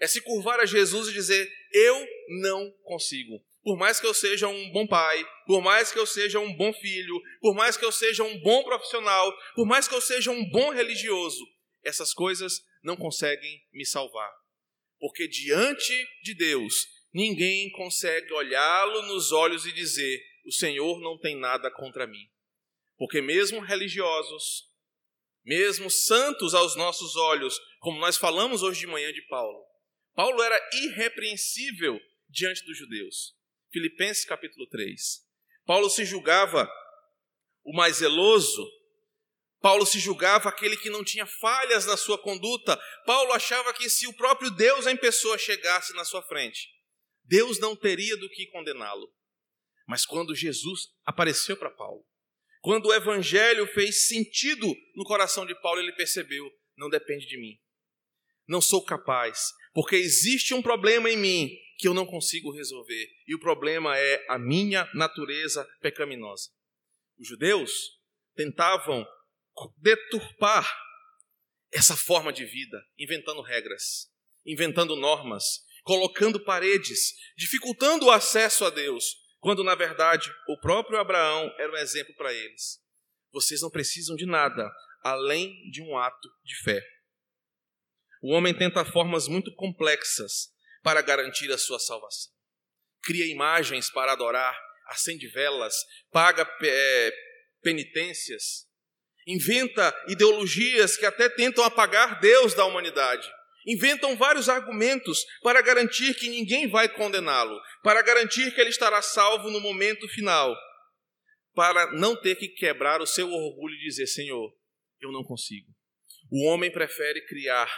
É 0.00 0.06
se 0.06 0.20
curvar 0.20 0.60
a 0.60 0.66
Jesus 0.66 1.08
e 1.08 1.12
dizer: 1.12 1.50
Eu 1.72 2.06
não 2.40 2.70
consigo. 2.82 3.44
Por 3.62 3.76
mais 3.76 4.00
que 4.00 4.06
eu 4.06 4.14
seja 4.14 4.48
um 4.48 4.72
bom 4.72 4.86
pai, 4.86 5.22
por 5.46 5.60
mais 5.60 5.92
que 5.92 5.98
eu 5.98 6.06
seja 6.06 6.40
um 6.40 6.56
bom 6.56 6.72
filho, 6.72 7.20
por 7.40 7.54
mais 7.54 7.76
que 7.76 7.84
eu 7.84 7.92
seja 7.92 8.24
um 8.24 8.40
bom 8.40 8.64
profissional, 8.64 9.30
por 9.54 9.66
mais 9.66 9.86
que 9.86 9.94
eu 9.94 10.00
seja 10.00 10.30
um 10.30 10.48
bom 10.48 10.70
religioso, 10.70 11.46
essas 11.84 12.14
coisas 12.14 12.64
não 12.82 12.96
conseguem 12.96 13.62
me 13.72 13.84
salvar. 13.84 14.32
Porque 14.98 15.28
diante 15.28 15.92
de 16.22 16.34
Deus, 16.34 16.86
ninguém 17.12 17.70
consegue 17.72 18.32
olhá-lo 18.32 19.02
nos 19.02 19.32
olhos 19.32 19.66
e 19.66 19.72
dizer: 19.72 20.22
O 20.46 20.52
Senhor 20.52 21.00
não 21.00 21.18
tem 21.18 21.38
nada 21.38 21.70
contra 21.70 22.06
mim. 22.06 22.30
Porque 22.96 23.20
mesmo 23.20 23.60
religiosos, 23.60 24.68
mesmo 25.44 25.90
santos 25.90 26.54
aos 26.54 26.76
nossos 26.76 27.16
olhos, 27.16 27.58
como 27.80 27.98
nós 27.98 28.16
falamos 28.16 28.62
hoje 28.62 28.80
de 28.80 28.86
manhã 28.86 29.12
de 29.12 29.22
Paulo. 29.22 29.64
Paulo 30.14 30.42
era 30.42 30.60
irrepreensível 30.74 31.98
diante 32.28 32.64
dos 32.64 32.76
judeus. 32.76 33.34
Filipenses 33.72 34.24
capítulo 34.24 34.66
3. 34.68 35.26
Paulo 35.64 35.88
se 35.88 36.04
julgava 36.04 36.70
o 37.64 37.74
mais 37.74 37.96
zeloso. 37.96 38.70
Paulo 39.60 39.86
se 39.86 39.98
julgava 39.98 40.48
aquele 40.48 40.76
que 40.76 40.90
não 40.90 41.02
tinha 41.02 41.26
falhas 41.26 41.86
na 41.86 41.96
sua 41.96 42.18
conduta. 42.18 42.78
Paulo 43.06 43.32
achava 43.32 43.72
que 43.72 43.88
se 43.88 44.06
o 44.06 44.12
próprio 44.12 44.50
Deus 44.50 44.86
em 44.86 44.96
pessoa 44.96 45.38
chegasse 45.38 45.94
na 45.94 46.04
sua 46.04 46.22
frente, 46.22 46.68
Deus 47.24 47.58
não 47.58 47.74
teria 47.74 48.16
do 48.16 48.28
que 48.28 48.46
condená-lo. 48.48 49.10
Mas 49.86 50.04
quando 50.04 50.34
Jesus 50.34 50.88
apareceu 51.04 51.56
para 51.56 51.70
Paulo, 51.70 52.06
quando 52.60 52.86
o 52.86 52.94
evangelho 52.94 53.66
fez 53.68 54.06
sentido 54.08 54.66
no 54.94 55.04
coração 55.04 55.46
de 55.46 55.54
Paulo, 55.62 55.80
ele 55.80 55.92
percebeu: 55.92 56.50
não 56.76 56.90
depende 56.90 57.26
de 57.26 57.38
mim. 57.38 57.58
Não 58.50 58.60
sou 58.60 58.84
capaz, 58.84 59.52
porque 59.72 59.94
existe 59.94 60.52
um 60.54 60.60
problema 60.60 61.08
em 61.08 61.16
mim 61.16 61.56
que 61.78 61.86
eu 61.86 61.94
não 61.94 62.04
consigo 62.04 62.50
resolver, 62.50 63.08
e 63.28 63.32
o 63.32 63.38
problema 63.38 63.96
é 63.96 64.26
a 64.28 64.36
minha 64.40 64.90
natureza 64.92 65.64
pecaminosa. 65.80 66.50
Os 67.16 67.28
judeus 67.28 67.70
tentavam 68.34 69.06
deturpar 69.76 70.68
essa 71.72 71.96
forma 71.96 72.32
de 72.32 72.44
vida, 72.44 72.84
inventando 72.98 73.40
regras, 73.40 74.10
inventando 74.44 74.96
normas, 74.96 75.44
colocando 75.84 76.44
paredes, 76.44 77.14
dificultando 77.36 78.06
o 78.06 78.10
acesso 78.10 78.64
a 78.64 78.70
Deus, 78.70 79.14
quando 79.38 79.62
na 79.62 79.76
verdade 79.76 80.28
o 80.48 80.58
próprio 80.58 80.98
Abraão 80.98 81.54
era 81.56 81.70
um 81.70 81.76
exemplo 81.76 82.12
para 82.16 82.34
eles. 82.34 82.80
Vocês 83.30 83.62
não 83.62 83.70
precisam 83.70 84.16
de 84.16 84.26
nada 84.26 84.68
além 85.04 85.70
de 85.70 85.80
um 85.82 85.96
ato 85.96 86.28
de 86.42 86.56
fé. 86.64 86.99
O 88.20 88.32
homem 88.34 88.54
tenta 88.54 88.84
formas 88.84 89.26
muito 89.26 89.54
complexas 89.54 90.50
para 90.82 91.00
garantir 91.00 91.50
a 91.50 91.58
sua 91.58 91.78
salvação. 91.78 92.30
Cria 93.02 93.26
imagens 93.26 93.90
para 93.90 94.12
adorar, 94.12 94.58
acende 94.86 95.26
velas, 95.28 95.74
paga 96.10 96.46
é, 96.62 97.12
penitências, 97.62 98.66
inventa 99.26 99.94
ideologias 100.08 100.96
que 100.96 101.06
até 101.06 101.28
tentam 101.30 101.64
apagar 101.64 102.20
Deus 102.20 102.52
da 102.54 102.64
humanidade. 102.66 103.26
Inventam 103.66 104.16
vários 104.16 104.48
argumentos 104.48 105.24
para 105.42 105.60
garantir 105.62 106.14
que 106.14 106.28
ninguém 106.28 106.68
vai 106.68 106.88
condená-lo, 106.88 107.58
para 107.82 108.02
garantir 108.02 108.54
que 108.54 108.60
ele 108.60 108.70
estará 108.70 109.00
salvo 109.00 109.50
no 109.50 109.60
momento 109.60 110.08
final, 110.08 110.54
para 111.54 111.92
não 111.92 112.16
ter 112.16 112.36
que 112.36 112.48
quebrar 112.48 113.00
o 113.00 113.06
seu 113.06 113.30
orgulho 113.30 113.74
e 113.74 113.84
dizer: 113.84 114.06
Senhor, 114.06 114.50
eu 115.00 115.12
não 115.12 115.22
consigo. 115.22 115.68
O 116.30 116.46
homem 116.46 116.72
prefere 116.72 117.24
criar 117.26 117.70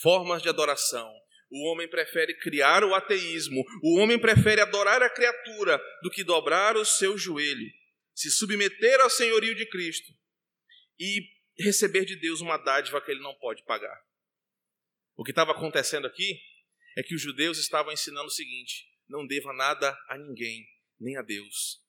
formas 0.00 0.42
de 0.42 0.48
adoração, 0.48 1.10
o 1.50 1.70
homem 1.70 1.88
prefere 1.88 2.34
criar 2.34 2.84
o 2.84 2.94
ateísmo, 2.94 3.64
o 3.82 3.98
homem 3.98 4.18
prefere 4.18 4.60
adorar 4.60 5.02
a 5.02 5.10
criatura 5.10 5.80
do 6.02 6.10
que 6.10 6.22
dobrar 6.22 6.76
o 6.76 6.84
seu 6.84 7.16
joelho, 7.16 7.66
se 8.14 8.30
submeter 8.30 9.00
ao 9.00 9.08
senhorio 9.08 9.54
de 9.54 9.66
Cristo 9.66 10.12
e 10.98 11.22
receber 11.58 12.04
de 12.04 12.16
Deus 12.16 12.40
uma 12.40 12.56
dádiva 12.58 13.00
que 13.00 13.10
ele 13.10 13.20
não 13.20 13.34
pode 13.34 13.64
pagar. 13.64 13.98
O 15.16 15.24
que 15.24 15.30
estava 15.30 15.52
acontecendo 15.52 16.06
aqui 16.06 16.40
é 16.96 17.02
que 17.02 17.14
os 17.14 17.22
judeus 17.22 17.58
estavam 17.58 17.92
ensinando 17.92 18.26
o 18.26 18.30
seguinte: 18.30 18.86
não 19.08 19.26
deva 19.26 19.52
nada 19.52 19.96
a 20.08 20.18
ninguém, 20.18 20.66
nem 21.00 21.16
a 21.16 21.22
Deus. 21.22 21.82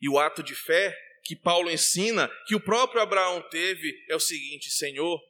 E 0.00 0.08
o 0.08 0.18
ato 0.18 0.42
de 0.42 0.54
fé 0.54 0.96
que 1.24 1.36
Paulo 1.36 1.70
ensina, 1.70 2.28
que 2.46 2.54
o 2.54 2.60
próprio 2.60 3.00
Abraão 3.00 3.40
teve, 3.48 4.04
é 4.08 4.14
o 4.14 4.20
seguinte: 4.20 4.70
Senhor, 4.70 5.20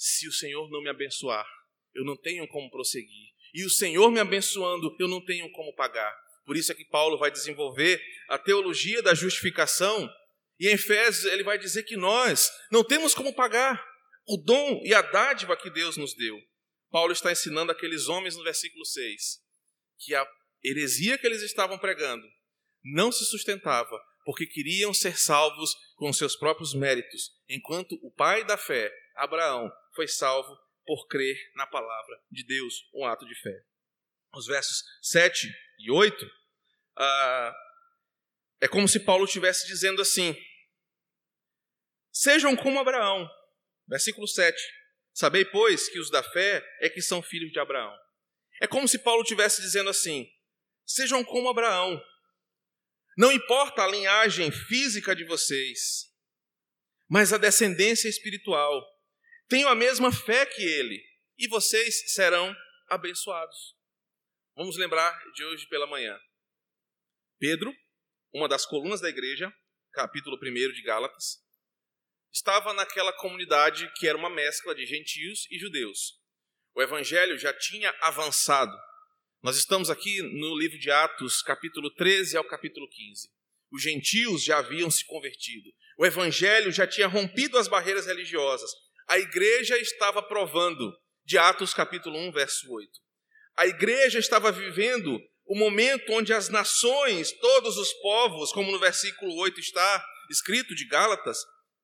se 0.00 0.26
o 0.26 0.32
Senhor 0.32 0.70
não 0.70 0.80
me 0.80 0.88
abençoar, 0.88 1.46
eu 1.94 2.02
não 2.06 2.16
tenho 2.16 2.48
como 2.48 2.70
prosseguir. 2.70 3.34
E 3.52 3.66
o 3.66 3.68
Senhor 3.68 4.10
me 4.10 4.18
abençoando, 4.18 4.96
eu 4.98 5.06
não 5.06 5.22
tenho 5.22 5.50
como 5.52 5.74
pagar. 5.74 6.10
Por 6.46 6.56
isso 6.56 6.72
é 6.72 6.74
que 6.74 6.86
Paulo 6.86 7.18
vai 7.18 7.30
desenvolver 7.30 8.02
a 8.30 8.38
teologia 8.38 9.02
da 9.02 9.12
justificação. 9.12 10.10
E 10.58 10.68
em 10.68 10.72
Efésios 10.72 11.30
ele 11.30 11.42
vai 11.42 11.58
dizer 11.58 11.82
que 11.82 11.98
nós 11.98 12.50
não 12.72 12.82
temos 12.82 13.14
como 13.14 13.34
pagar 13.34 13.84
o 14.26 14.38
dom 14.38 14.80
e 14.84 14.94
a 14.94 15.02
dádiva 15.02 15.54
que 15.54 15.68
Deus 15.68 15.98
nos 15.98 16.14
deu. 16.14 16.40
Paulo 16.90 17.12
está 17.12 17.30
ensinando 17.30 17.70
aqueles 17.70 18.08
homens 18.08 18.36
no 18.36 18.42
versículo 18.42 18.86
6 18.86 19.38
que 19.98 20.14
a 20.14 20.26
heresia 20.64 21.18
que 21.18 21.26
eles 21.26 21.42
estavam 21.42 21.78
pregando 21.78 22.26
não 22.82 23.12
se 23.12 23.26
sustentava 23.26 24.00
porque 24.24 24.46
queriam 24.46 24.94
ser 24.94 25.18
salvos 25.18 25.74
com 25.96 26.10
seus 26.10 26.36
próprios 26.36 26.72
méritos, 26.74 27.32
enquanto 27.48 27.98
o 28.02 28.10
pai 28.10 28.44
da 28.44 28.56
fé, 28.56 28.90
Abraão 29.16 29.70
foi 29.94 30.08
salvo 30.08 30.56
por 30.84 31.06
crer 31.06 31.36
na 31.54 31.66
palavra 31.66 32.22
de 32.30 32.44
Deus, 32.44 32.88
um 32.94 33.04
ato 33.04 33.26
de 33.26 33.34
fé. 33.40 33.64
Os 34.34 34.46
versos 34.46 34.82
7 35.02 35.48
e 35.78 35.90
8, 35.90 36.30
ah, 36.96 37.54
é 38.60 38.68
como 38.68 38.88
se 38.88 39.00
Paulo 39.00 39.24
estivesse 39.24 39.66
dizendo 39.66 40.02
assim: 40.02 40.36
Sejam 42.12 42.54
como 42.56 42.78
Abraão. 42.78 43.28
Versículo 43.88 44.28
7. 44.28 44.56
Sabei, 45.12 45.44
pois, 45.44 45.88
que 45.88 45.98
os 45.98 46.10
da 46.10 46.22
fé 46.22 46.64
é 46.80 46.88
que 46.88 47.02
são 47.02 47.22
filhos 47.22 47.50
de 47.50 47.58
Abraão. 47.58 47.92
É 48.60 48.66
como 48.66 48.86
se 48.86 48.98
Paulo 48.98 49.22
estivesse 49.22 49.60
dizendo 49.62 49.90
assim: 49.90 50.30
Sejam 50.86 51.24
como 51.24 51.48
Abraão. 51.48 52.00
Não 53.16 53.32
importa 53.32 53.82
a 53.82 53.88
linhagem 53.88 54.50
física 54.50 55.14
de 55.14 55.24
vocês, 55.24 56.10
mas 57.08 57.32
a 57.32 57.38
descendência 57.38 58.08
espiritual. 58.08 58.86
Tenham 59.50 59.68
a 59.68 59.74
mesma 59.74 60.12
fé 60.12 60.46
que 60.46 60.62
ele, 60.62 61.04
e 61.36 61.48
vocês 61.48 62.12
serão 62.14 62.54
abençoados. 62.88 63.74
Vamos 64.54 64.76
lembrar 64.76 65.12
de 65.34 65.44
hoje 65.44 65.66
pela 65.66 65.88
manhã. 65.88 66.16
Pedro, 67.36 67.74
uma 68.32 68.48
das 68.48 68.64
colunas 68.64 69.00
da 69.00 69.08
igreja, 69.08 69.52
capítulo 69.92 70.38
1 70.40 70.72
de 70.72 70.82
Gálatas, 70.82 71.44
estava 72.32 72.72
naquela 72.72 73.12
comunidade 73.14 73.92
que 73.96 74.06
era 74.06 74.16
uma 74.16 74.30
mescla 74.30 74.72
de 74.72 74.86
gentios 74.86 75.50
e 75.50 75.58
judeus. 75.58 76.20
O 76.72 76.80
evangelho 76.80 77.36
já 77.36 77.52
tinha 77.52 77.92
avançado. 78.02 78.78
Nós 79.42 79.56
estamos 79.56 79.90
aqui 79.90 80.22
no 80.22 80.56
livro 80.56 80.78
de 80.78 80.92
Atos, 80.92 81.42
capítulo 81.42 81.92
13 81.96 82.36
ao 82.36 82.44
capítulo 82.44 82.88
15. 82.88 83.28
Os 83.72 83.82
gentios 83.82 84.44
já 84.44 84.58
haviam 84.58 84.88
se 84.92 85.04
convertido. 85.06 85.68
O 85.98 86.06
evangelho 86.06 86.70
já 86.70 86.86
tinha 86.86 87.08
rompido 87.08 87.58
as 87.58 87.66
barreiras 87.66 88.06
religiosas. 88.06 88.70
A 89.10 89.18
igreja 89.18 89.76
estava 89.76 90.22
provando, 90.22 90.96
de 91.24 91.36
Atos 91.36 91.74
capítulo 91.74 92.16
1, 92.16 92.30
verso 92.30 92.72
8. 92.72 92.88
A 93.56 93.66
igreja 93.66 94.20
estava 94.20 94.52
vivendo 94.52 95.20
o 95.44 95.58
momento 95.58 96.12
onde 96.12 96.32
as 96.32 96.48
nações, 96.48 97.32
todos 97.32 97.76
os 97.76 97.92
povos, 97.94 98.52
como 98.52 98.70
no 98.70 98.78
versículo 98.78 99.34
8 99.34 99.58
está 99.58 100.06
escrito 100.30 100.76
de 100.76 100.86
Gálatas, 100.86 101.38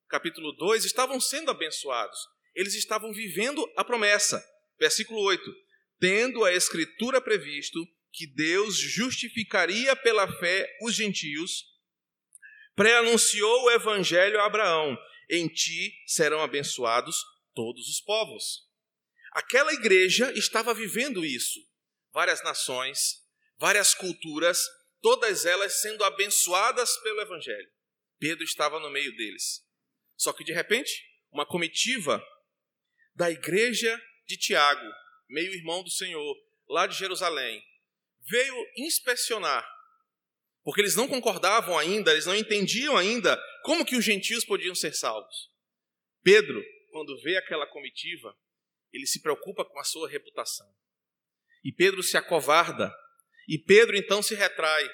capítulo 0.09 0.53
2, 0.53 0.85
estavam 0.85 1.19
sendo 1.19 1.51
abençoados. 1.51 2.17
Eles 2.55 2.77
estavam 2.77 3.13
vivendo 3.13 3.69
a 3.77 3.83
promessa. 3.83 4.41
Versículo 4.79 5.21
8: 5.23 5.43
Tendo 5.99 6.45
a 6.45 6.55
Escritura 6.55 7.21
previsto 7.21 7.85
que 8.13 8.29
Deus 8.37 8.77
justificaria 8.77 9.97
pela 9.97 10.33
fé 10.39 10.65
os 10.81 10.95
gentios, 10.95 11.65
pré-anunciou 12.77 13.65
o 13.65 13.71
evangelho 13.73 14.41
a 14.41 14.47
Abraão: 14.47 14.97
Em 15.29 15.49
ti 15.49 15.93
serão 16.07 16.41
abençoados 16.41 17.25
todos 17.55 17.89
os 17.89 18.01
povos. 18.01 18.67
Aquela 19.33 19.73
igreja 19.73 20.33
estava 20.33 20.73
vivendo 20.73 21.25
isso. 21.25 21.61
Várias 22.13 22.43
nações, 22.43 23.23
várias 23.59 23.95
culturas, 23.95 24.63
todas 25.03 25.45
elas 25.45 25.81
sendo 25.81 26.05
abençoadas 26.05 26.97
pelo 26.99 27.21
evangelho. 27.21 27.71
Pedro 28.19 28.45
estava 28.45 28.81
no 28.81 28.91
meio 28.91 29.15
deles. 29.17 29.65
Só 30.17 30.33
que 30.33 30.45
de 30.45 30.53
repente, 30.53 30.91
uma 31.31 31.45
comitiva 31.45 32.23
da 33.15 33.31
igreja 33.31 34.01
de 34.27 34.37
Tiago, 34.37 34.87
meio 35.29 35.53
irmão 35.53 35.83
do 35.83 35.91
Senhor, 35.91 36.37
lá 36.69 36.87
de 36.87 36.97
Jerusalém, 36.97 37.63
veio 38.29 38.55
inspecionar, 38.77 39.67
porque 40.63 40.81
eles 40.81 40.97
não 40.97 41.07
concordavam 41.07 41.79
ainda, 41.79 42.11
eles 42.11 42.27
não 42.27 42.35
entendiam 42.35 42.97
ainda 42.97 43.41
como 43.67 43.85
que 43.85 43.97
os 43.97 44.05
gentios 44.05 44.45
podiam 44.45 44.77
ser 44.77 44.95
salvos. 44.95 45.51
Pedro, 46.23 46.65
quando 46.93 47.21
vê 47.21 47.37
aquela 47.37 47.67
comitiva, 47.67 48.33
ele 48.93 49.09
se 49.09 49.21
preocupa 49.21 49.65
com 49.65 49.81
a 49.81 49.85
sua 49.85 50.09
reputação. 50.09 50.73
E 51.65 51.73
Pedro 51.73 52.01
se 52.01 52.17
acovarda, 52.17 52.95
e 53.49 53.59
Pedro 53.59 53.97
então 53.97 54.23
se 54.23 54.37
retrai. 54.37 54.89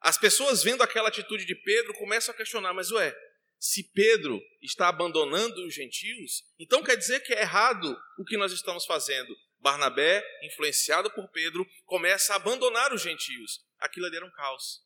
As 0.00 0.18
pessoas 0.18 0.64
vendo 0.64 0.82
aquela 0.82 1.10
atitude 1.10 1.44
de 1.44 1.54
Pedro 1.54 1.94
começam 1.94 2.34
a 2.34 2.36
questionar, 2.36 2.74
mas 2.74 2.90
ué, 2.90 3.16
se 3.56 3.84
Pedro 3.92 4.42
está 4.60 4.88
abandonando 4.88 5.64
os 5.64 5.72
gentios, 5.72 6.42
então 6.58 6.82
quer 6.82 6.96
dizer 6.96 7.20
que 7.20 7.32
é 7.32 7.42
errado 7.42 7.96
o 8.18 8.24
que 8.24 8.36
nós 8.36 8.50
estamos 8.50 8.84
fazendo. 8.84 9.32
Barnabé, 9.60 10.24
influenciado 10.42 11.08
por 11.12 11.30
Pedro, 11.30 11.64
começa 11.84 12.32
a 12.32 12.36
abandonar 12.36 12.92
os 12.92 13.00
gentios. 13.00 13.64
Aquilo 13.78 14.06
ali 14.06 14.16
era 14.16 14.26
um 14.26 14.32
caos. 14.32 14.82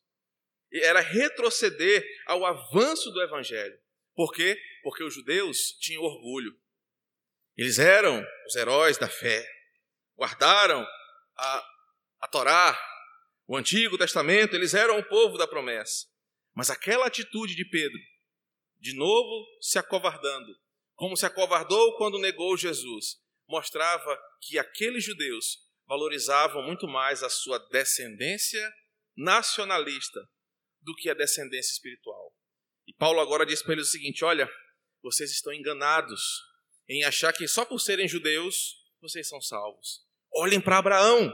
Era 0.71 0.99
retroceder 0.99 2.05
ao 2.25 2.45
avanço 2.45 3.09
do 3.11 3.21
evangelho. 3.21 3.77
Por 4.15 4.33
quê? 4.33 4.59
Porque 4.83 5.03
os 5.03 5.13
judeus 5.13 5.71
tinham 5.79 6.03
orgulho. 6.03 6.57
Eles 7.55 7.79
eram 7.79 8.25
os 8.45 8.55
heróis 8.55 8.97
da 8.97 9.07
fé. 9.07 9.47
Guardaram 10.15 10.85
a, 11.35 11.69
a 12.21 12.27
Torá, 12.27 12.77
o 13.47 13.55
Antigo 13.55 13.97
Testamento, 13.97 14.55
eles 14.55 14.73
eram 14.73 14.99
o 14.99 15.03
povo 15.03 15.37
da 15.37 15.47
promessa. 15.47 16.07
Mas 16.53 16.69
aquela 16.69 17.07
atitude 17.07 17.55
de 17.55 17.63
Pedro 17.65 17.99
de 18.79 18.93
novo 18.95 19.45
se 19.61 19.79
acovardando, 19.79 20.55
como 20.95 21.17
se 21.17 21.25
acovardou 21.25 21.97
quando 21.97 22.19
negou 22.19 22.55
Jesus, 22.57 23.17
mostrava 23.47 24.19
que 24.41 24.59
aqueles 24.59 25.03
judeus 25.03 25.59
valorizavam 25.85 26.61
muito 26.63 26.87
mais 26.87 27.23
a 27.23 27.29
sua 27.29 27.57
descendência 27.69 28.71
nacionalista 29.15 30.19
do 30.87 30.95
que 30.95 31.09
a 31.09 31.13
descendência 31.13 31.73
espiritual. 31.73 32.33
E 32.87 32.93
Paulo 32.93 33.19
agora 33.19 33.45
diz 33.45 33.61
para 33.61 33.73
eles 33.73 33.89
o 33.89 33.91
seguinte: 33.91 34.23
olha, 34.23 34.49
vocês 35.03 35.29
estão 35.29 35.53
enganados 35.53 36.21
em 36.87 37.03
achar 37.03 37.33
que 37.33 37.45
só 37.45 37.65
por 37.65 37.79
serem 37.79 38.07
judeus 38.07 38.77
vocês 39.01 39.27
são 39.27 39.41
salvos. 39.41 40.05
Olhem 40.33 40.61
para 40.61 40.77
Abraão. 40.77 41.31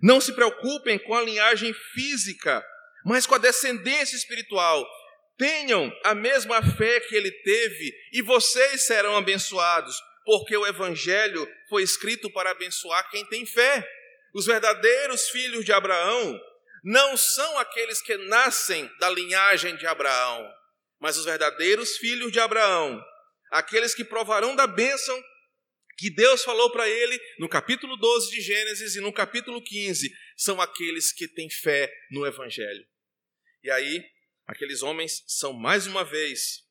Não 0.00 0.20
se 0.20 0.32
preocupem 0.32 0.98
com 1.00 1.14
a 1.14 1.22
linhagem 1.22 1.74
física, 1.92 2.64
mas 3.04 3.26
com 3.26 3.34
a 3.34 3.38
descendência 3.38 4.16
espiritual. 4.16 4.88
Tenham 5.36 5.92
a 6.04 6.14
mesma 6.14 6.62
fé 6.76 7.00
que 7.00 7.16
ele 7.16 7.30
teve 7.30 7.92
e 8.12 8.22
vocês 8.22 8.86
serão 8.86 9.16
abençoados, 9.16 10.00
porque 10.24 10.56
o 10.56 10.66
Evangelho 10.66 11.46
foi 11.68 11.82
escrito 11.82 12.30
para 12.30 12.52
abençoar 12.52 13.10
quem 13.10 13.26
tem 13.26 13.44
fé. 13.44 13.84
Os 14.32 14.46
verdadeiros 14.46 15.28
filhos 15.28 15.64
de 15.64 15.72
Abraão 15.72 16.40
não 16.82 17.16
são 17.16 17.58
aqueles 17.58 18.02
que 18.02 18.16
nascem 18.16 18.90
da 18.98 19.08
linhagem 19.08 19.76
de 19.76 19.86
Abraão, 19.86 20.52
mas 20.98 21.16
os 21.16 21.24
verdadeiros 21.24 21.96
filhos 21.96 22.32
de 22.32 22.40
Abraão, 22.40 23.02
aqueles 23.50 23.94
que 23.94 24.04
provarão 24.04 24.56
da 24.56 24.66
bênção 24.66 25.22
que 25.96 26.10
Deus 26.10 26.42
falou 26.42 26.72
para 26.72 26.88
ele 26.88 27.20
no 27.38 27.48
capítulo 27.48 27.96
12 27.96 28.30
de 28.30 28.40
Gênesis 28.40 28.96
e 28.96 29.00
no 29.00 29.12
capítulo 29.12 29.62
15, 29.62 30.10
são 30.36 30.60
aqueles 30.60 31.12
que 31.12 31.28
têm 31.28 31.48
fé 31.48 31.92
no 32.10 32.26
Evangelho. 32.26 32.84
E 33.62 33.70
aí, 33.70 34.04
aqueles 34.46 34.82
homens 34.82 35.22
são 35.26 35.52
mais 35.52 35.86
uma 35.86 36.04
vez 36.04 36.66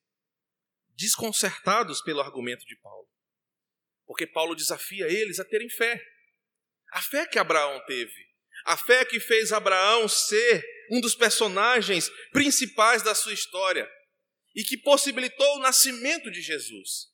desconcertados 0.90 2.02
pelo 2.02 2.20
argumento 2.20 2.66
de 2.66 2.76
Paulo. 2.78 3.08
Porque 4.06 4.28
Paulo 4.28 4.56
desafia 4.56 5.08
eles 5.08 5.40
a 5.40 5.46
terem 5.46 5.70
fé. 5.70 6.04
A 6.92 7.02
fé 7.02 7.26
que 7.26 7.40
Abraão 7.40 7.82
teve. 7.86 8.31
A 8.66 8.78
fé 8.78 9.06
que 9.06 9.20
fez 9.20 9.52
Abraão 9.52 10.08
ser 10.08 10.64
um 10.92 11.00
dos 11.00 11.16
personagens 11.16 12.10
principais 12.32 13.02
da 13.02 13.16
sua 13.16 13.34
história 13.34 13.90
e 14.56 14.64
que 14.64 14.78
possibilitou 14.78 15.56
o 15.56 15.60
nascimento 15.60 16.30
de 16.30 16.42
Jesus. 16.42 17.12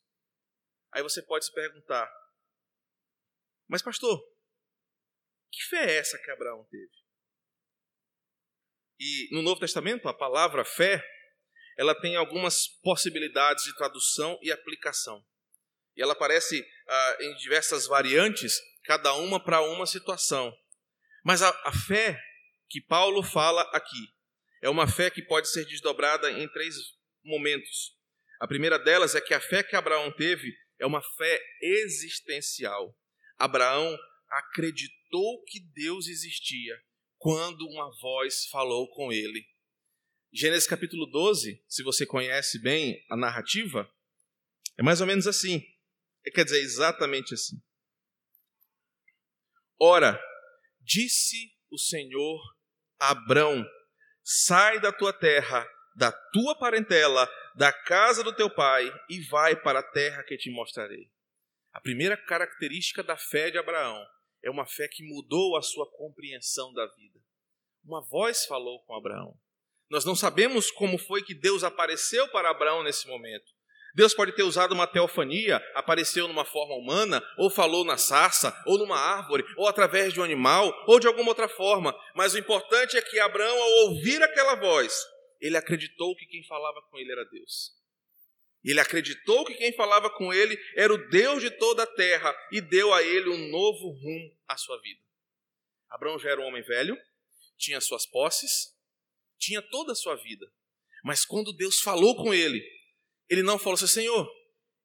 Aí 0.92 1.02
você 1.02 1.22
pode 1.22 1.44
se 1.44 1.52
perguntar: 1.52 2.10
Mas, 3.68 3.82
pastor, 3.82 4.20
que 5.50 5.62
fé 5.64 5.90
é 5.90 5.96
essa 5.98 6.18
que 6.18 6.30
Abraão 6.30 6.64
teve? 6.70 6.98
E 9.00 9.28
no 9.32 9.42
Novo 9.42 9.60
Testamento, 9.60 10.08
a 10.08 10.14
palavra 10.14 10.64
fé, 10.64 11.02
ela 11.76 11.94
tem 11.94 12.16
algumas 12.16 12.66
possibilidades 12.82 13.64
de 13.64 13.76
tradução 13.76 14.38
e 14.42 14.50
aplicação. 14.50 15.24
E 15.96 16.02
ela 16.02 16.12
aparece 16.12 16.66
ah, 16.88 17.16
em 17.20 17.36
diversas 17.36 17.86
variantes, 17.86 18.58
cada 18.84 19.14
uma 19.14 19.42
para 19.42 19.60
uma 19.60 19.86
situação. 19.86 20.52
Mas 21.24 21.42
a, 21.42 21.48
a 21.64 21.72
fé 21.72 22.20
que 22.68 22.80
Paulo 22.80 23.22
fala 23.22 23.62
aqui 23.72 24.08
é 24.62 24.68
uma 24.68 24.86
fé 24.86 25.10
que 25.10 25.22
pode 25.22 25.48
ser 25.48 25.64
desdobrada 25.64 26.30
em 26.30 26.48
três 26.48 26.74
momentos. 27.24 27.96
A 28.40 28.46
primeira 28.46 28.78
delas 28.78 29.14
é 29.14 29.20
que 29.20 29.34
a 29.34 29.40
fé 29.40 29.62
que 29.62 29.76
Abraão 29.76 30.12
teve 30.12 30.52
é 30.78 30.86
uma 30.86 31.02
fé 31.02 31.42
existencial. 31.60 32.96
Abraão 33.36 33.96
acreditou 34.28 35.42
que 35.44 35.60
Deus 35.60 36.06
existia 36.08 36.76
quando 37.16 37.66
uma 37.66 37.90
voz 38.00 38.46
falou 38.46 38.88
com 38.90 39.12
ele. 39.12 39.44
Gênesis 40.32 40.68
capítulo 40.68 41.06
12, 41.06 41.64
se 41.66 41.82
você 41.82 42.04
conhece 42.04 42.60
bem 42.60 43.04
a 43.10 43.16
narrativa, 43.16 43.90
é 44.76 44.82
mais 44.82 45.00
ou 45.00 45.06
menos 45.06 45.26
assim. 45.26 45.64
É, 46.24 46.30
quer 46.30 46.44
dizer, 46.44 46.60
exatamente 46.60 47.34
assim. 47.34 47.56
Ora, 49.80 50.20
disse 50.88 51.54
o 51.70 51.78
Senhor 51.78 52.40
a 52.98 53.10
Abrão: 53.10 53.64
Sai 54.24 54.80
da 54.80 54.90
tua 54.90 55.12
terra, 55.12 55.68
da 55.94 56.10
tua 56.10 56.58
parentela, 56.58 57.30
da 57.54 57.70
casa 57.72 58.24
do 58.24 58.34
teu 58.34 58.48
pai 58.48 58.90
e 59.10 59.20
vai 59.28 59.54
para 59.54 59.80
a 59.80 59.90
terra 59.90 60.24
que 60.24 60.38
te 60.38 60.50
mostrarei. 60.50 61.10
A 61.72 61.80
primeira 61.80 62.16
característica 62.16 63.02
da 63.02 63.16
fé 63.16 63.50
de 63.50 63.58
Abraão 63.58 64.02
é 64.42 64.50
uma 64.50 64.66
fé 64.66 64.88
que 64.88 65.06
mudou 65.06 65.56
a 65.56 65.62
sua 65.62 65.86
compreensão 65.92 66.72
da 66.72 66.86
vida. 66.86 67.20
Uma 67.84 68.00
voz 68.00 68.46
falou 68.46 68.82
com 68.84 68.96
Abraão. 68.96 69.38
Nós 69.90 70.04
não 70.04 70.14
sabemos 70.14 70.70
como 70.70 70.98
foi 70.98 71.22
que 71.22 71.34
Deus 71.34 71.62
apareceu 71.62 72.28
para 72.30 72.50
Abraão 72.50 72.82
nesse 72.82 73.06
momento. 73.06 73.52
Deus 73.94 74.14
pode 74.14 74.32
ter 74.32 74.42
usado 74.42 74.72
uma 74.72 74.86
teofania, 74.86 75.56
apareceu 75.74 76.28
numa 76.28 76.44
forma 76.44 76.74
humana, 76.74 77.22
ou 77.36 77.50
falou 77.50 77.84
na 77.84 77.96
sarça, 77.96 78.54
ou 78.66 78.78
numa 78.78 78.98
árvore, 78.98 79.44
ou 79.56 79.66
através 79.66 80.12
de 80.12 80.20
um 80.20 80.24
animal, 80.24 80.72
ou 80.86 81.00
de 81.00 81.06
alguma 81.06 81.30
outra 81.30 81.48
forma. 81.48 81.94
Mas 82.14 82.34
o 82.34 82.38
importante 82.38 82.96
é 82.96 83.02
que 83.02 83.18
Abraão, 83.18 83.60
ao 83.60 83.70
ouvir 83.88 84.22
aquela 84.22 84.54
voz, 84.54 84.94
ele 85.40 85.56
acreditou 85.56 86.14
que 86.16 86.26
quem 86.26 86.44
falava 86.44 86.80
com 86.82 86.98
ele 86.98 87.12
era 87.12 87.24
Deus. 87.24 87.76
Ele 88.64 88.80
acreditou 88.80 89.44
que 89.44 89.54
quem 89.54 89.72
falava 89.72 90.10
com 90.10 90.32
ele 90.32 90.58
era 90.76 90.92
o 90.92 91.08
Deus 91.08 91.40
de 91.40 91.50
toda 91.50 91.84
a 91.84 91.86
terra 91.86 92.34
e 92.52 92.60
deu 92.60 92.92
a 92.92 93.02
ele 93.02 93.30
um 93.30 93.48
novo 93.50 93.90
rumo 93.90 94.36
à 94.46 94.56
sua 94.56 94.80
vida. 94.80 95.00
Abraão 95.88 96.18
já 96.18 96.30
era 96.30 96.40
um 96.40 96.44
homem 96.44 96.62
velho, 96.62 96.96
tinha 97.56 97.80
suas 97.80 98.04
posses, 98.04 98.76
tinha 99.38 99.62
toda 99.62 99.92
a 99.92 99.96
sua 99.96 100.16
vida. 100.16 100.46
Mas 101.04 101.24
quando 101.24 101.52
Deus 101.52 101.80
falou 101.80 102.16
com 102.16 102.34
ele, 102.34 102.62
ele 103.28 103.42
não 103.42 103.58
falou 103.58 103.74
assim: 103.74 103.86
Senhor, 103.86 104.28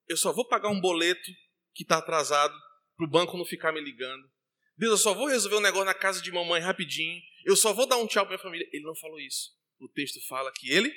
eu 0.07 0.17
só 0.17 0.31
vou 0.31 0.47
pagar 0.47 0.69
um 0.69 0.79
boleto 0.79 1.31
que 1.73 1.83
está 1.83 1.97
atrasado 1.97 2.53
para 2.95 3.05
o 3.05 3.09
banco 3.09 3.37
não 3.37 3.45
ficar 3.45 3.71
me 3.71 3.81
ligando. 3.81 4.31
Deus, 4.77 4.91
eu 4.91 4.97
só 4.97 5.13
vou 5.13 5.27
resolver 5.27 5.57
um 5.57 5.61
negócio 5.61 5.85
na 5.85 5.93
casa 5.93 6.21
de 6.21 6.31
mamãe 6.31 6.61
rapidinho. 6.61 7.21
Eu 7.45 7.55
só 7.55 7.73
vou 7.73 7.85
dar 7.85 7.97
um 7.97 8.07
tchau 8.07 8.25
para 8.25 8.35
minha 8.35 8.43
família. 8.43 8.67
Ele 8.71 8.83
não 8.83 8.95
falou 8.95 9.19
isso. 9.19 9.55
O 9.79 9.87
texto 9.87 10.19
fala 10.27 10.51
que 10.51 10.71
ele 10.71 10.91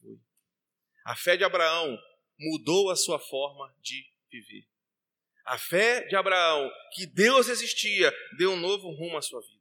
foi. 0.00 0.18
A 1.04 1.14
fé 1.14 1.36
de 1.36 1.44
Abraão 1.44 1.98
mudou 2.38 2.90
a 2.90 2.96
sua 2.96 3.18
forma 3.18 3.74
de 3.80 4.04
viver. 4.30 4.66
A 5.44 5.58
fé 5.58 6.06
de 6.06 6.16
Abraão, 6.16 6.70
que 6.94 7.06
Deus 7.06 7.48
existia, 7.48 8.12
deu 8.38 8.52
um 8.52 8.56
novo 8.56 8.90
rumo 8.90 9.16
à 9.16 9.22
sua 9.22 9.40
vida. 9.40 9.60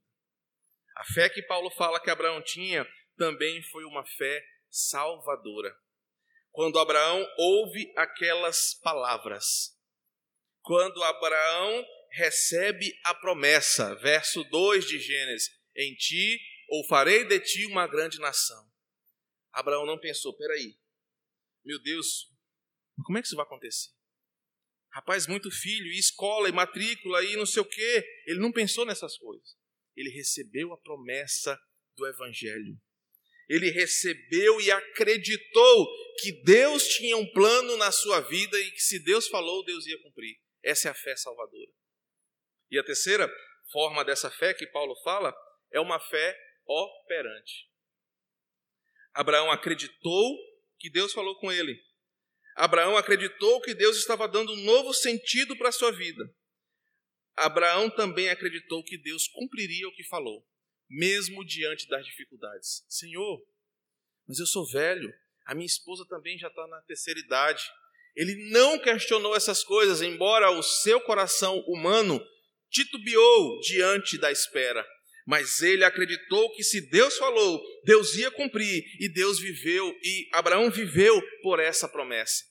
A 0.95 1.03
fé 1.05 1.29
que 1.29 1.41
Paulo 1.43 1.69
fala 1.71 1.99
que 1.99 2.09
Abraão 2.09 2.41
tinha 2.41 2.87
também 3.17 3.61
foi 3.63 3.85
uma 3.85 4.05
fé 4.05 4.43
salvadora. 4.69 5.75
Quando 6.51 6.79
Abraão 6.79 7.25
ouve 7.37 7.91
aquelas 7.95 8.73
palavras, 8.81 9.77
quando 10.61 11.03
Abraão 11.03 11.85
recebe 12.11 12.93
a 13.05 13.13
promessa, 13.13 13.95
verso 13.95 14.43
2 14.43 14.85
de 14.85 14.99
Gênesis: 14.99 15.49
Em 15.75 15.95
ti 15.95 16.39
ou 16.69 16.85
farei 16.87 17.25
de 17.25 17.39
ti 17.39 17.65
uma 17.65 17.87
grande 17.87 18.19
nação. 18.19 18.69
Abraão 19.51 19.85
não 19.85 19.99
pensou, 19.99 20.35
peraí, 20.35 20.77
meu 21.65 21.81
Deus, 21.81 22.31
como 23.03 23.17
é 23.17 23.21
que 23.21 23.27
isso 23.27 23.35
vai 23.35 23.45
acontecer? 23.45 23.89
Rapaz, 24.91 25.27
muito 25.27 25.51
filho, 25.51 25.87
e 25.87 25.99
escola, 25.99 26.49
e 26.49 26.51
matrícula, 26.51 27.23
e 27.23 27.35
não 27.35 27.45
sei 27.45 27.61
o 27.61 27.65
quê. 27.65 28.05
Ele 28.25 28.39
não 28.39 28.51
pensou 28.51 28.85
nessas 28.85 29.17
coisas. 29.17 29.55
Ele 29.95 30.09
recebeu 30.09 30.73
a 30.73 30.77
promessa 30.77 31.59
do 31.95 32.07
Evangelho. 32.07 32.79
Ele 33.49 33.71
recebeu 33.71 34.61
e 34.61 34.71
acreditou 34.71 35.87
que 36.19 36.31
Deus 36.43 36.83
tinha 36.87 37.17
um 37.17 37.25
plano 37.31 37.75
na 37.77 37.91
sua 37.91 38.21
vida 38.21 38.59
e 38.59 38.71
que 38.71 38.81
se 38.81 39.03
Deus 39.03 39.27
falou, 39.27 39.65
Deus 39.65 39.87
ia 39.87 40.01
cumprir. 40.03 40.39
Essa 40.63 40.89
é 40.89 40.91
a 40.91 40.93
fé 40.93 41.15
salvadora. 41.15 41.71
E 42.69 42.77
a 42.77 42.83
terceira 42.83 43.27
forma 43.71 44.05
dessa 44.05 44.29
fé 44.29 44.53
que 44.53 44.67
Paulo 44.67 44.95
fala 45.03 45.35
é 45.71 45.79
uma 45.79 45.99
fé 45.99 46.37
operante. 46.65 47.67
Abraão 49.13 49.51
acreditou 49.51 50.37
que 50.77 50.89
Deus 50.89 51.11
falou 51.11 51.35
com 51.39 51.51
ele. 51.51 51.75
Abraão 52.55 52.97
acreditou 52.97 53.61
que 53.61 53.73
Deus 53.73 53.97
estava 53.97 54.27
dando 54.27 54.53
um 54.53 54.63
novo 54.63 54.93
sentido 54.93 55.57
para 55.57 55.69
a 55.69 55.73
sua 55.73 55.91
vida. 55.91 56.23
Abraão 57.35 57.89
também 57.89 58.29
acreditou 58.29 58.83
que 58.83 58.97
Deus 58.97 59.27
cumpriria 59.27 59.87
o 59.87 59.93
que 59.93 60.03
falou, 60.03 60.45
mesmo 60.89 61.45
diante 61.45 61.87
das 61.87 62.05
dificuldades. 62.05 62.83
Senhor, 62.89 63.39
mas 64.27 64.39
eu 64.39 64.45
sou 64.45 64.65
velho, 64.65 65.13
a 65.45 65.53
minha 65.53 65.65
esposa 65.65 66.05
também 66.07 66.37
já 66.37 66.47
está 66.47 66.67
na 66.67 66.81
terceira 66.81 67.19
idade. 67.19 67.63
Ele 68.15 68.49
não 68.51 68.79
questionou 68.79 69.35
essas 69.35 69.63
coisas, 69.63 70.01
embora 70.01 70.51
o 70.51 70.63
seu 70.63 70.99
coração 71.01 71.59
humano 71.67 72.19
titubeou 72.69 73.59
diante 73.61 74.17
da 74.17 74.31
espera. 74.31 74.85
Mas 75.25 75.61
ele 75.61 75.83
acreditou 75.83 76.51
que 76.55 76.63
se 76.63 76.89
Deus 76.89 77.17
falou, 77.17 77.61
Deus 77.83 78.15
ia 78.15 78.31
cumprir, 78.31 78.83
e 78.99 79.07
Deus 79.07 79.39
viveu, 79.39 79.95
e 80.03 80.27
Abraão 80.33 80.71
viveu 80.71 81.21
por 81.43 81.59
essa 81.59 81.87
promessa. 81.87 82.43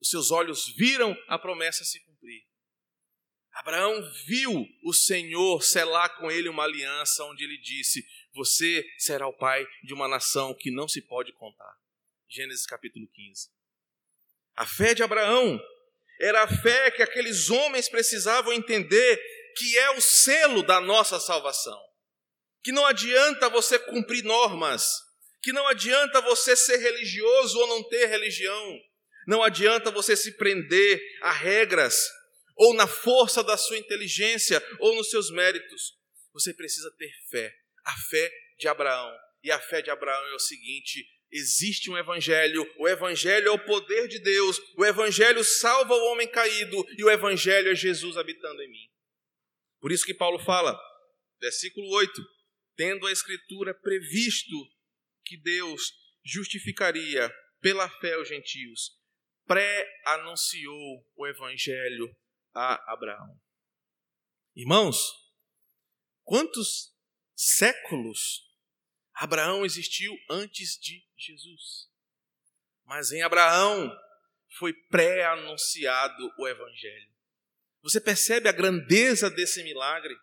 Os 0.00 0.10
seus 0.10 0.30
olhos 0.30 0.74
viram 0.76 1.16
a 1.28 1.38
promessa 1.38 1.82
se. 1.82 1.98
Abraão 3.54 4.02
viu 4.26 4.66
o 4.82 4.92
Senhor 4.92 5.62
selar 5.62 6.16
com 6.18 6.30
ele 6.30 6.48
uma 6.48 6.64
aliança 6.64 7.24
onde 7.24 7.44
ele 7.44 7.58
disse: 7.58 8.06
Você 8.34 8.84
será 8.98 9.26
o 9.26 9.32
pai 9.32 9.66
de 9.82 9.94
uma 9.94 10.08
nação 10.08 10.54
que 10.54 10.70
não 10.70 10.88
se 10.88 11.00
pode 11.00 11.32
contar. 11.32 11.74
Gênesis 12.28 12.66
capítulo 12.66 13.06
15. 13.12 13.48
A 14.56 14.66
fé 14.66 14.94
de 14.94 15.02
Abraão 15.02 15.60
era 16.20 16.42
a 16.42 16.48
fé 16.48 16.90
que 16.90 17.02
aqueles 17.02 17.50
homens 17.50 17.88
precisavam 17.88 18.52
entender 18.52 19.16
que 19.56 19.78
é 19.78 19.90
o 19.90 20.00
selo 20.00 20.62
da 20.62 20.80
nossa 20.80 21.18
salvação 21.20 21.80
que 22.64 22.72
não 22.72 22.86
adianta 22.86 23.50
você 23.50 23.78
cumprir 23.78 24.24
normas, 24.24 24.88
que 25.42 25.52
não 25.52 25.68
adianta 25.68 26.22
você 26.22 26.56
ser 26.56 26.78
religioso 26.78 27.58
ou 27.58 27.66
não 27.66 27.86
ter 27.90 28.06
religião, 28.06 28.80
não 29.28 29.42
adianta 29.42 29.90
você 29.90 30.16
se 30.16 30.32
prender 30.32 30.98
a 31.20 31.30
regras, 31.30 31.94
ou 32.56 32.74
na 32.74 32.86
força 32.86 33.42
da 33.42 33.56
sua 33.56 33.78
inteligência, 33.78 34.62
ou 34.78 34.94
nos 34.94 35.10
seus 35.10 35.30
méritos. 35.30 35.98
Você 36.32 36.52
precisa 36.54 36.90
ter 36.98 37.12
fé, 37.30 37.54
a 37.84 37.96
fé 38.10 38.32
de 38.58 38.68
Abraão. 38.68 39.12
E 39.42 39.50
a 39.50 39.60
fé 39.60 39.82
de 39.82 39.90
Abraão 39.90 40.26
é 40.28 40.34
o 40.34 40.38
seguinte: 40.38 41.06
existe 41.30 41.90
um 41.90 41.98
evangelho, 41.98 42.66
o 42.78 42.88
evangelho 42.88 43.48
é 43.48 43.50
o 43.50 43.64
poder 43.64 44.08
de 44.08 44.18
Deus, 44.18 44.58
o 44.76 44.84
evangelho 44.84 45.44
salva 45.44 45.94
o 45.94 46.12
homem 46.12 46.28
caído 46.28 46.84
e 46.96 47.04
o 47.04 47.10
evangelho 47.10 47.70
é 47.70 47.74
Jesus 47.74 48.16
habitando 48.16 48.62
em 48.62 48.70
mim. 48.70 48.88
Por 49.80 49.92
isso 49.92 50.06
que 50.06 50.14
Paulo 50.14 50.38
fala, 50.38 50.78
versículo 51.40 51.88
8: 51.90 52.34
tendo 52.76 53.06
a 53.06 53.12
Escritura 53.12 53.74
previsto 53.74 54.56
que 55.24 55.36
Deus 55.36 55.92
justificaria 56.24 57.32
pela 57.60 57.88
fé 57.88 58.18
os 58.18 58.28
gentios, 58.28 58.92
pré-anunciou 59.46 61.06
o 61.16 61.26
Evangelho 61.26 62.14
a 62.54 62.92
Abraão. 62.92 63.38
Irmãos, 64.54 64.96
quantos 66.22 66.94
séculos 67.34 68.48
Abraão 69.12 69.64
existiu 69.64 70.16
antes 70.30 70.78
de 70.78 71.04
Jesus? 71.16 71.88
Mas 72.84 73.10
em 73.12 73.22
Abraão 73.22 73.90
foi 74.58 74.72
pré-anunciado 74.72 76.32
o 76.38 76.46
Evangelho. 76.46 77.12
Você 77.82 78.00
percebe 78.00 78.48
a 78.48 78.52
grandeza 78.52 79.28
desse 79.28 79.62
milagre? 79.62 80.14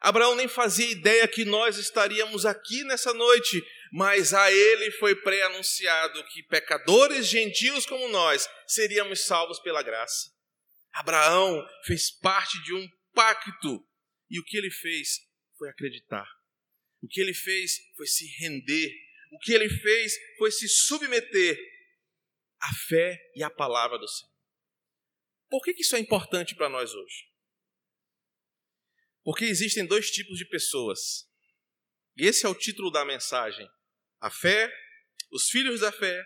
Abraão 0.00 0.36
nem 0.36 0.46
fazia 0.46 0.88
ideia 0.88 1.26
que 1.26 1.44
nós 1.44 1.76
estaríamos 1.76 2.46
aqui 2.46 2.84
nessa 2.84 3.12
noite, 3.12 3.60
mas 3.92 4.32
a 4.32 4.50
ele 4.50 4.92
foi 4.92 5.14
pré-anunciado 5.16 6.24
que 6.28 6.42
pecadores 6.44 7.26
gentios 7.26 7.84
como 7.84 8.08
nós 8.08 8.48
seríamos 8.66 9.24
salvos 9.24 9.58
pela 9.58 9.82
graça. 9.82 10.37
Abraão 10.92 11.66
fez 11.84 12.10
parte 12.10 12.62
de 12.62 12.74
um 12.74 12.88
pacto 13.12 13.86
e 14.30 14.38
o 14.38 14.44
que 14.44 14.56
ele 14.56 14.70
fez 14.70 15.26
foi 15.56 15.68
acreditar. 15.68 16.26
O 17.00 17.08
que 17.08 17.20
ele 17.20 17.34
fez 17.34 17.78
foi 17.96 18.06
se 18.06 18.26
render. 18.38 18.92
O 19.30 19.38
que 19.38 19.52
ele 19.52 19.68
fez 19.68 20.14
foi 20.36 20.50
se 20.50 20.68
submeter 20.68 21.58
à 22.60 22.74
fé 22.88 23.18
e 23.34 23.42
à 23.42 23.50
palavra 23.50 23.98
do 23.98 24.08
Senhor. 24.08 24.32
Por 25.48 25.62
que 25.62 25.70
isso 25.72 25.96
é 25.96 25.98
importante 25.98 26.54
para 26.54 26.68
nós 26.68 26.92
hoje? 26.94 27.28
Porque 29.22 29.44
existem 29.44 29.86
dois 29.86 30.10
tipos 30.10 30.38
de 30.38 30.44
pessoas. 30.46 31.28
E 32.16 32.26
esse 32.26 32.44
é 32.44 32.48
o 32.48 32.54
título 32.54 32.90
da 32.90 33.04
mensagem: 33.04 33.68
a 34.20 34.30
fé, 34.30 34.72
os 35.30 35.48
filhos 35.48 35.80
da 35.80 35.92
fé 35.92 36.24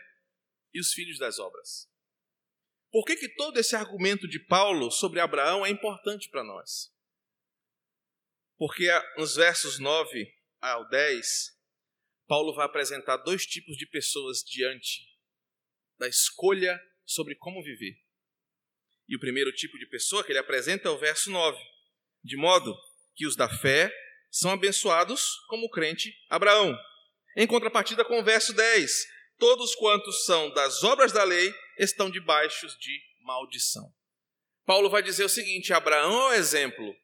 e 0.72 0.81
os 0.81 0.92
filhos 0.92 1.18
das 1.18 1.38
obras. 1.38 1.91
Por 2.92 3.07
que, 3.07 3.16
que 3.16 3.28
todo 3.31 3.59
esse 3.59 3.74
argumento 3.74 4.28
de 4.28 4.38
Paulo 4.38 4.90
sobre 4.90 5.18
Abraão 5.18 5.64
é 5.64 5.70
importante 5.70 6.28
para 6.28 6.44
nós? 6.44 6.92
Porque 8.59 8.87
nos 9.16 9.35
versos 9.35 9.78
9 9.78 10.31
ao 10.61 10.87
10, 10.90 11.26
Paulo 12.28 12.55
vai 12.55 12.66
apresentar 12.66 13.16
dois 13.16 13.46
tipos 13.46 13.78
de 13.78 13.87
pessoas 13.87 14.42
diante 14.44 15.09
da 15.98 16.07
escolha 16.07 16.78
sobre 17.05 17.35
como 17.35 17.62
viver. 17.62 17.96
E 19.09 19.16
o 19.16 19.20
primeiro 19.20 19.50
tipo 19.52 19.78
de 19.78 19.87
pessoa 19.87 20.22
que 20.22 20.31
ele 20.31 20.38
apresenta 20.38 20.88
é 20.88 20.90
o 20.90 20.98
verso 20.98 21.31
9, 21.31 21.59
de 22.22 22.37
modo 22.37 22.76
que 23.14 23.26
os 23.26 23.35
da 23.35 23.48
fé 23.48 23.90
são 24.31 24.50
abençoados 24.50 25.31
como 25.48 25.66
o 25.66 25.70
crente 25.70 26.14
Abraão. 26.28 26.78
Em 27.37 27.46
contrapartida 27.46 28.05
com 28.05 28.20
o 28.20 28.24
verso 28.24 28.52
10, 28.52 29.07
todos 29.38 29.74
quantos 29.74 30.26
são 30.26 30.52
das 30.52 30.85
obras 30.85 31.11
da 31.11 31.24
lei 31.24 31.52
estão 31.85 32.11
debaixo 32.11 32.66
de 32.79 33.01
maldição. 33.21 33.92
Paulo 34.64 34.88
vai 34.88 35.03
dizer 35.03 35.25
o 35.25 35.29
seguinte: 35.29 35.73
Abraão 35.73 36.33
é 36.33 36.37
o 36.37 36.38
exemplo, 36.38 36.95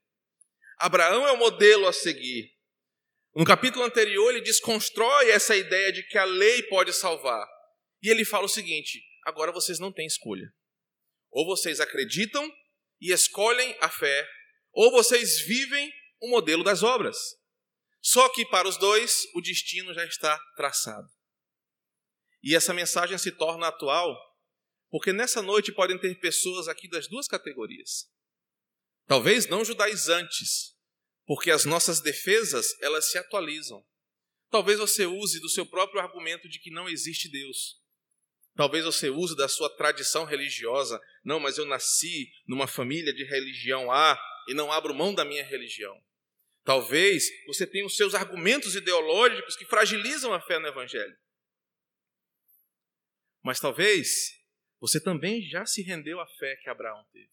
Abraão 0.78 1.26
é 1.26 1.32
o 1.32 1.38
modelo 1.38 1.86
a 1.86 1.92
seguir. 1.92 2.56
No 3.34 3.44
capítulo 3.44 3.84
anterior, 3.84 4.30
ele 4.30 4.40
desconstrói 4.40 5.30
essa 5.30 5.56
ideia 5.56 5.92
de 5.92 6.02
que 6.04 6.18
a 6.18 6.24
lei 6.24 6.62
pode 6.64 6.92
salvar. 6.92 7.46
E 8.02 8.08
ele 8.08 8.24
fala 8.24 8.44
o 8.44 8.48
seguinte: 8.48 9.02
agora 9.24 9.52
vocês 9.52 9.78
não 9.78 9.92
têm 9.92 10.06
escolha. 10.06 10.52
Ou 11.30 11.44
vocês 11.46 11.80
acreditam 11.80 12.50
e 13.00 13.12
escolhem 13.12 13.76
a 13.80 13.88
fé, 13.88 14.28
ou 14.72 14.90
vocês 14.90 15.40
vivem 15.40 15.92
o 16.20 16.30
modelo 16.30 16.64
das 16.64 16.82
obras. 16.82 17.16
Só 18.00 18.28
que 18.28 18.46
para 18.46 18.68
os 18.68 18.76
dois, 18.76 19.26
o 19.34 19.40
destino 19.40 19.92
já 19.92 20.04
está 20.04 20.38
traçado. 20.56 21.08
E 22.42 22.54
essa 22.54 22.72
mensagem 22.72 23.18
se 23.18 23.32
torna 23.32 23.68
atual, 23.68 24.16
porque 24.90 25.12
nessa 25.12 25.42
noite 25.42 25.72
podem 25.72 25.98
ter 25.98 26.18
pessoas 26.18 26.68
aqui 26.68 26.88
das 26.88 27.08
duas 27.08 27.26
categorias. 27.26 28.10
Talvez 29.06 29.46
não 29.46 29.64
judaizantes, 29.64 30.76
porque 31.26 31.50
as 31.50 31.64
nossas 31.64 32.00
defesas, 32.00 32.74
elas 32.80 33.10
se 33.10 33.18
atualizam. 33.18 33.84
Talvez 34.50 34.78
você 34.78 35.06
use 35.06 35.40
do 35.40 35.48
seu 35.48 35.66
próprio 35.66 36.00
argumento 36.00 36.48
de 36.48 36.58
que 36.58 36.70
não 36.70 36.88
existe 36.88 37.30
Deus. 37.30 37.82
Talvez 38.54 38.84
você 38.84 39.08
use 39.08 39.36
da 39.36 39.46
sua 39.46 39.68
tradição 39.76 40.24
religiosa. 40.24 41.00
Não, 41.22 41.38
mas 41.38 41.58
eu 41.58 41.64
nasci 41.64 42.30
numa 42.46 42.66
família 42.66 43.12
de 43.12 43.24
religião 43.24 43.92
A 43.92 44.18
e 44.48 44.54
não 44.54 44.72
abro 44.72 44.94
mão 44.94 45.14
da 45.14 45.24
minha 45.24 45.44
religião. 45.44 45.94
Talvez 46.64 47.24
você 47.46 47.66
tenha 47.66 47.86
os 47.86 47.96
seus 47.96 48.14
argumentos 48.14 48.74
ideológicos 48.74 49.54
que 49.56 49.64
fragilizam 49.64 50.34
a 50.34 50.40
fé 50.40 50.58
no 50.58 50.66
Evangelho. 50.66 51.16
Mas 53.42 53.60
talvez 53.60 54.37
você 54.80 55.00
também 55.00 55.42
já 55.42 55.66
se 55.66 55.82
rendeu 55.82 56.20
à 56.20 56.26
fé 56.26 56.56
que 56.56 56.70
Abraão 56.70 57.04
teve. 57.12 57.30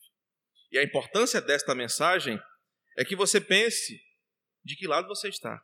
E 0.72 0.78
a 0.78 0.84
importância 0.84 1.42
desta 1.42 1.76
mensagem 1.76 2.40
é 2.98 3.06
que 3.06 3.16
você 3.16 3.40
pense 3.40 4.02
de 4.64 4.76
que 4.76 4.88
lado 4.88 5.08
você 5.08 5.30
está. 5.30 5.62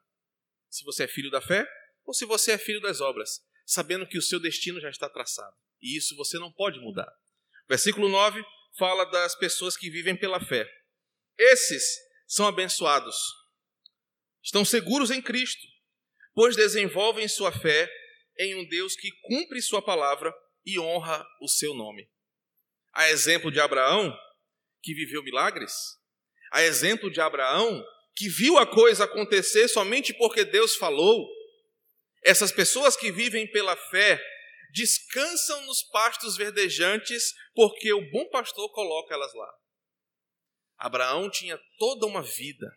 Se 0.69 0.83
você 0.83 1.03
é 1.03 1.07
filho 1.07 1.31
da 1.31 1.41
fé 1.41 1.67
ou 2.05 2.13
se 2.13 2.25
você 2.25 2.53
é 2.53 2.57
filho 2.57 2.81
das 2.81 3.01
obras 3.01 3.41
sabendo 3.65 4.05
que 4.05 4.17
o 4.17 4.21
seu 4.21 4.39
destino 4.39 4.79
já 4.79 4.89
está 4.89 5.09
traçado. 5.09 5.55
E 5.81 5.97
isso 5.97 6.15
você 6.15 6.37
não 6.37 6.51
pode 6.51 6.79
mudar. 6.79 7.11
Versículo 7.67 8.09
9 8.09 8.43
fala 8.77 9.05
das 9.05 9.35
pessoas 9.35 9.77
que 9.77 9.89
vivem 9.89 10.15
pela 10.15 10.39
fé. 10.39 10.69
Esses 11.37 11.83
são 12.27 12.47
abençoados. 12.47 13.15
Estão 14.43 14.65
seguros 14.65 15.11
em 15.11 15.21
Cristo, 15.21 15.65
pois 16.33 16.55
desenvolvem 16.55 17.27
sua 17.27 17.51
fé 17.51 17.89
em 18.37 18.55
um 18.55 18.67
Deus 18.67 18.95
que 18.95 19.09
cumpre 19.21 19.61
sua 19.61 19.81
palavra 19.81 20.33
e 20.65 20.79
honra 20.79 21.25
o 21.41 21.47
seu 21.47 21.73
nome. 21.73 22.09
A 22.93 23.09
exemplo 23.09 23.51
de 23.51 23.59
Abraão, 23.59 24.15
que 24.81 24.93
viveu 24.93 25.23
milagres, 25.23 25.73
a 26.51 26.61
exemplo 26.63 27.09
de 27.09 27.21
Abraão, 27.21 27.83
que 28.15 28.27
viu 28.27 28.57
a 28.57 28.67
coisa 28.67 29.05
acontecer 29.05 29.67
somente 29.67 30.13
porque 30.13 30.43
Deus 30.43 30.75
falou, 30.75 31.27
essas 32.23 32.51
pessoas 32.51 32.95
que 32.95 33.11
vivem 33.11 33.49
pela 33.49 33.75
fé 33.75 34.21
descansam 34.73 35.65
nos 35.65 35.83
pastos 35.83 36.37
verdejantes 36.37 37.33
porque 37.53 37.91
o 37.93 38.11
bom 38.11 38.29
pastor 38.29 38.71
coloca 38.71 39.13
elas 39.13 39.33
lá. 39.33 39.53
Abraão 40.77 41.29
tinha 41.29 41.59
toda 41.77 42.05
uma 42.05 42.21
vida. 42.21 42.67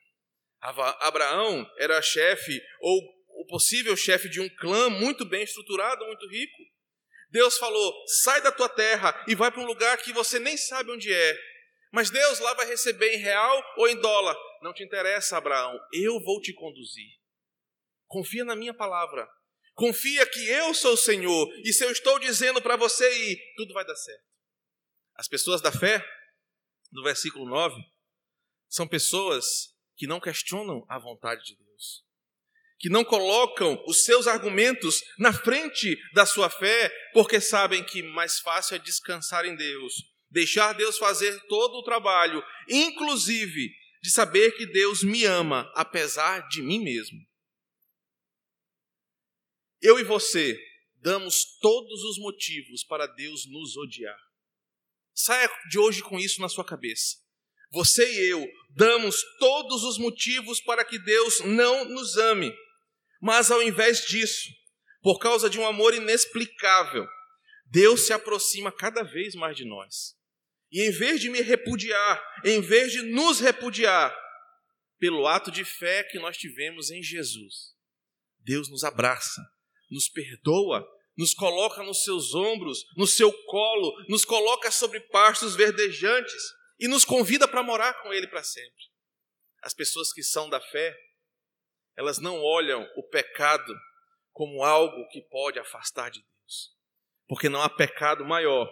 Abraão 0.61 1.69
era 1.79 2.01
chefe 2.01 2.61
ou 2.81 3.01
o 3.41 3.47
possível 3.47 3.97
chefe 3.97 4.29
de 4.29 4.41
um 4.41 4.49
clã 4.57 4.89
muito 4.89 5.25
bem 5.25 5.43
estruturado, 5.43 6.07
muito 6.07 6.27
rico. 6.29 6.63
Deus 7.35 7.59
falou: 7.59 7.93
sai 8.07 8.41
da 8.43 8.53
tua 8.53 8.69
terra 8.69 9.13
e 9.27 9.35
vai 9.35 9.51
para 9.51 9.61
um 9.61 9.67
lugar 9.67 9.99
que 9.99 10.13
você 10.13 10.39
nem 10.39 10.57
sabe 10.57 10.93
onde 10.93 11.13
é. 11.13 11.37
Mas 11.93 12.09
Deus 12.09 12.39
lá 12.39 12.55
vai 12.55 12.65
receber 12.65 13.13
em 13.13 13.19
real 13.19 13.61
ou 13.77 13.89
em 13.89 14.01
dólar. 14.01 14.37
Não 14.63 14.73
te 14.73 14.85
interessa, 14.85 15.37
Abraão, 15.37 15.77
eu 15.93 16.23
vou 16.23 16.41
te 16.41 16.55
conduzir. 16.55 17.11
Confia 18.07 18.45
na 18.45 18.55
minha 18.55 18.73
palavra. 18.73 19.29
Confia 19.75 20.25
que 20.25 20.49
eu 20.49 20.73
sou 20.75 20.93
o 20.93 20.97
Senhor. 20.97 21.53
E 21.65 21.73
se 21.73 21.85
eu 21.85 21.91
estou 21.91 22.21
dizendo 22.21 22.63
para 22.63 22.77
você 22.77 23.13
ir, 23.13 23.55
tudo 23.57 23.75
vai 23.75 23.85
dar 23.85 23.97
certo. 23.97 24.25
As 25.17 25.27
pessoas 25.27 25.61
da 25.61 25.73
fé, 25.73 26.07
no 26.93 27.03
versículo 27.03 27.49
9, 27.49 27.75
são 28.69 28.87
pessoas 28.87 29.75
que 29.97 30.07
não 30.07 30.21
questionam 30.21 30.87
a 30.89 31.01
vontade 31.01 31.43
de 31.43 31.57
Deus. 31.57 32.05
Que 32.85 32.91
não 32.91 33.03
colocam 33.03 33.83
os 33.87 34.05
seus 34.05 34.27
argumentos 34.27 35.03
na 35.19 35.33
frente 35.33 35.97
da 36.13 36.27
sua 36.27 36.51
fé, 36.51 36.95
porque 37.15 37.41
sabem 37.41 37.83
que 37.83 38.03
mais 38.03 38.41
fácil 38.41 38.77
é 38.77 38.79
descansar 38.79 39.47
em 39.47 39.57
Deus, 39.57 39.95
deixar 40.31 40.75
Deus 40.75 40.99
fazer 40.99 41.35
todo 41.49 41.79
o 41.79 41.83
trabalho, 41.83 42.45
inclusive 42.69 43.71
de 44.03 44.11
saber 44.11 44.55
que 44.55 44.67
Deus 44.67 45.03
me 45.03 45.25
ama, 45.25 45.73
apesar 45.75 46.47
de 46.49 46.61
mim 46.61 46.79
mesmo. 46.79 47.19
Eu 49.81 49.99
e 49.99 50.05
você 50.05 50.55
damos 50.97 51.43
todos 51.63 52.03
os 52.03 52.19
motivos 52.19 52.85
para 52.85 53.07
Deus 53.07 53.47
nos 53.51 53.79
odiar. 53.79 54.19
Saia 55.15 55.51
de 55.71 55.79
hoje 55.79 56.03
com 56.03 56.19
isso 56.19 56.39
na 56.39 56.51
sua 56.51 56.67
cabeça. 56.67 57.17
Você 57.73 58.07
e 58.13 58.31
eu 58.31 58.47
damos 58.77 59.25
todos 59.39 59.85
os 59.85 59.97
motivos 59.97 60.61
para 60.61 60.85
que 60.85 60.99
Deus 60.99 61.41
não 61.41 61.87
nos 61.87 62.19
ame. 62.19 62.53
Mas 63.25 63.51
ao 63.51 63.63
invés 63.63 64.05
disso, 64.05 64.51
por 65.03 65.19
causa 65.19 65.49
de 65.49 65.59
um 65.59 65.67
amor 65.67 65.95
inexplicável, 65.95 67.07
Deus 67.65 68.07
se 68.07 68.13
aproxima 68.13 68.71
cada 68.71 69.03
vez 69.03 69.35
mais 69.35 69.57
de 69.57 69.65
nós. 69.65 70.15
E 70.71 70.83
em 70.83 70.91
vez 70.91 71.21
de 71.21 71.31
me 71.31 71.41
repudiar, 71.41 72.23
em 72.45 72.61
vez 72.61 72.93
de 72.93 73.01
nos 73.01 73.41
repudiar, 73.41 74.15
pelo 74.99 75.27
ato 75.27 75.51
de 75.51 75.65
fé 75.65 76.05
que 76.05 76.19
nós 76.19 76.37
tivemos 76.37 76.91
em 76.91 77.03
Jesus, 77.03 77.75
Deus 78.41 78.69
nos 78.69 78.85
abraça 78.85 79.41
nos 79.95 80.09
perdoa, 80.09 80.87
nos 81.17 81.33
coloca 81.33 81.83
nos 81.83 82.03
seus 82.03 82.35
ombros, 82.35 82.85
no 82.97 83.07
seu 83.07 83.33
colo, 83.45 83.95
nos 84.09 84.25
coloca 84.25 84.71
sobre 84.71 85.01
pastos 85.01 85.55
verdejantes 85.55 86.43
e 86.79 86.89
nos 86.89 87.05
convida 87.05 87.47
para 87.47 87.63
morar 87.63 88.03
com 88.03 88.13
Ele 88.13 88.27
para 88.27 88.43
sempre. 88.43 88.85
As 89.63 89.73
pessoas 89.73 90.13
que 90.13 90.23
são 90.23 90.51
da 90.51 90.61
fé, 90.61 90.95
elas 91.97 92.19
não 92.19 92.41
olham 92.41 92.87
o 92.97 93.03
pecado 93.03 93.75
como 94.33 94.63
algo 94.63 95.09
que 95.09 95.23
pode 95.23 95.59
afastar 95.59 96.11
de 96.11 96.21
Deus, 96.21 96.77
porque 97.29 97.49
não 97.49 97.63
há 97.63 97.69
pecado 97.69 98.25
maior 98.25 98.69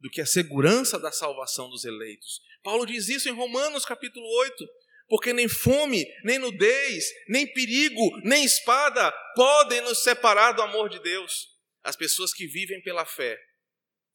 do 0.00 0.10
que 0.10 0.20
a 0.20 0.26
segurança 0.26 0.98
da 0.98 1.10
salvação 1.10 1.68
dos 1.68 1.84
eleitos. 1.84 2.40
Paulo 2.62 2.86
diz 2.86 3.08
isso 3.08 3.28
em 3.28 3.32
Romanos 3.32 3.84
capítulo 3.84 4.26
8 4.26 4.68
porque 5.08 5.32
nem 5.32 5.48
fome, 5.48 6.06
nem 6.22 6.38
nudez, 6.38 7.06
nem 7.28 7.50
perigo, 7.50 8.10
nem 8.24 8.44
espada 8.44 9.10
podem 9.34 9.80
nos 9.80 10.02
separar 10.02 10.52
do 10.52 10.62
amor 10.62 10.90
de 10.90 10.98
Deus. 11.00 11.48
As 11.82 11.96
pessoas 11.96 12.32
que 12.34 12.46
vivem 12.46 12.82
pela 12.82 13.06
fé, 13.06 13.38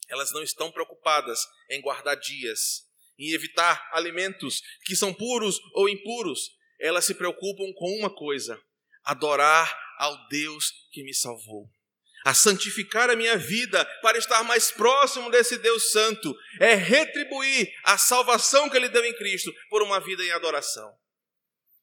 elas 0.07 0.31
não 0.31 0.43
estão 0.43 0.71
preocupadas 0.71 1.39
em 1.71 1.81
guardar 1.81 2.15
dias, 2.15 2.87
em 3.17 3.33
evitar 3.33 3.89
alimentos 3.91 4.61
que 4.85 4.95
são 4.95 5.11
puros 5.13 5.59
ou 5.73 5.89
impuros. 5.89 6.51
Elas 6.83 7.05
se 7.05 7.15
preocupam 7.15 7.73
com 7.75 7.97
uma 7.97 8.13
coisa: 8.13 8.59
adorar 9.03 9.75
ao 9.97 10.27
Deus 10.27 10.71
que 10.91 11.03
me 11.03 11.13
salvou 11.13 11.67
a 12.23 12.33
santificar 12.33 13.09
a 13.09 13.15
minha 13.15 13.37
vida 13.37 13.85
para 14.01 14.17
estar 14.17 14.43
mais 14.43 14.71
próximo 14.71 15.29
desse 15.29 15.57
Deus 15.57 15.91
Santo, 15.91 16.33
é 16.59 16.73
retribuir 16.73 17.69
a 17.83 17.97
salvação 17.97 18.69
que 18.69 18.77
Ele 18.77 18.89
deu 18.89 19.03
em 19.03 19.13
Cristo 19.13 19.53
por 19.69 19.81
uma 19.81 19.99
vida 19.99 20.23
em 20.23 20.31
adoração. 20.31 20.89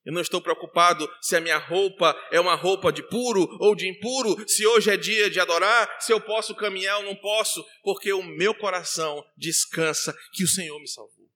Eu 0.02 0.14
não 0.14 0.22
estou 0.22 0.40
preocupado 0.40 1.06
se 1.20 1.36
a 1.36 1.40
minha 1.42 1.58
roupa 1.58 2.16
é 2.32 2.40
uma 2.40 2.54
roupa 2.54 2.90
de 2.90 3.02
puro 3.02 3.46
ou 3.60 3.74
de 3.74 3.86
impuro, 3.86 4.48
se 4.48 4.66
hoje 4.66 4.90
é 4.90 4.96
dia 4.96 5.28
de 5.28 5.38
adorar, 5.38 5.94
se 6.00 6.10
eu 6.10 6.18
posso 6.18 6.54
caminhar 6.54 6.96
ou 6.98 7.04
não 7.04 7.16
posso, 7.16 7.62
porque 7.82 8.10
o 8.10 8.22
meu 8.22 8.54
coração 8.54 9.22
descansa 9.36 10.16
que 10.32 10.42
o 10.42 10.48
Senhor 10.48 10.80
me 10.80 10.88
salvou. 10.88 11.28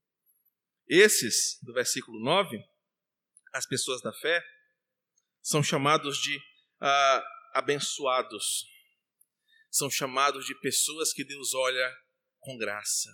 Esses, 0.89 1.59
do 1.63 1.75
versículo 1.75 2.19
9, 2.21 2.59
as 3.55 3.67
pessoas 3.67 4.03
da 4.03 4.13
fé, 4.13 4.45
são 5.41 5.63
chamados 5.63 6.19
de 6.19 6.39
ah, 6.81 7.25
abençoados 7.55 8.67
são 9.75 9.91
chamados 9.91 10.47
de 10.47 10.55
pessoas 10.61 11.13
que 11.13 11.25
Deus 11.25 11.53
olha 11.53 11.93
com 12.39 12.57
graça. 12.57 13.11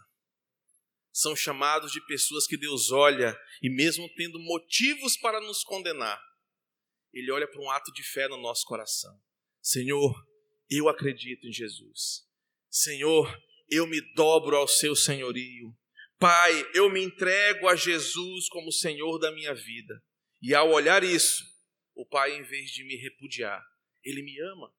São 1.10 1.34
chamados 1.34 1.90
de 1.90 2.04
pessoas 2.04 2.46
que 2.46 2.58
Deus 2.58 2.90
olha 2.92 3.34
e, 3.62 3.70
mesmo 3.70 4.06
tendo 4.14 4.38
motivos 4.38 5.16
para 5.16 5.40
nos 5.40 5.64
condenar, 5.64 6.20
Ele 7.14 7.32
olha 7.32 7.48
para 7.48 7.62
um 7.62 7.70
ato 7.70 7.90
de 7.92 8.02
fé 8.02 8.28
no 8.28 8.36
nosso 8.36 8.66
coração. 8.66 9.18
Senhor, 9.62 10.14
eu 10.68 10.86
acredito 10.86 11.46
em 11.46 11.52
Jesus. 11.52 12.26
Senhor, 12.68 13.34
eu 13.70 13.86
me 13.86 13.98
dobro 14.14 14.54
ao 14.54 14.68
seu 14.68 14.94
senhorio. 14.94 15.74
Pai, 16.18 16.52
eu 16.74 16.90
me 16.90 17.02
entrego 17.02 17.68
a 17.68 17.74
Jesus 17.74 18.50
como 18.50 18.70
Senhor 18.70 19.18
da 19.18 19.32
minha 19.32 19.54
vida. 19.54 20.04
E 20.40 20.54
ao 20.54 20.70
olhar 20.70 21.04
isso, 21.04 21.44
o 21.94 22.06
Pai, 22.06 22.32
em 22.32 22.42
vez 22.42 22.70
de 22.70 22.84
me 22.84 22.96
repudiar, 22.96 23.62
Ele 24.02 24.22
me 24.22 24.40
ama. 24.40 24.74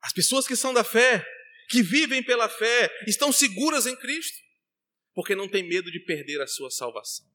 As 0.00 0.12
pessoas 0.12 0.46
que 0.46 0.54
são 0.54 0.72
da 0.72 0.84
fé, 0.84 1.26
que 1.68 1.82
vivem 1.82 2.22
pela 2.22 2.48
fé, 2.48 2.90
estão 3.06 3.32
seguras 3.32 3.86
em 3.86 3.96
Cristo, 3.96 4.38
porque 5.12 5.34
não 5.34 5.48
tem 5.48 5.62
medo 5.62 5.90
de 5.90 6.00
perder 6.00 6.40
a 6.40 6.46
sua 6.46 6.70
salvação. 6.70 7.26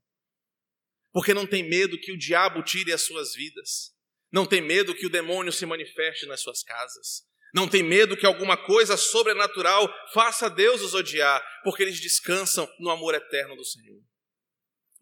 Porque 1.12 1.34
não 1.34 1.46
tem 1.46 1.62
medo 1.62 2.00
que 2.00 2.12
o 2.12 2.18
diabo 2.18 2.64
tire 2.64 2.92
as 2.92 3.02
suas 3.02 3.36
vidas. 3.36 3.94
Não 4.32 4.48
tem 4.48 4.62
medo 4.62 4.96
que 4.96 5.06
o 5.06 5.10
demônio 5.10 5.52
se 5.52 5.66
manifeste 5.66 6.26
nas 6.26 6.42
suas 6.42 6.64
casas. 6.64 7.28
Não 7.54 7.68
tem 7.68 7.84
medo 7.84 8.18
que 8.18 8.26
alguma 8.26 8.58
coisa 8.58 8.98
sobrenatural 8.98 9.88
faça 10.12 10.50
Deus 10.50 10.82
os 10.82 10.96
odiar, 10.96 11.40
porque 11.64 11.84
eles 11.84 12.00
descansam 12.00 12.68
no 12.80 12.90
amor 12.90 13.14
eterno 13.14 13.56
do 13.56 13.64
Senhor. 13.64 14.02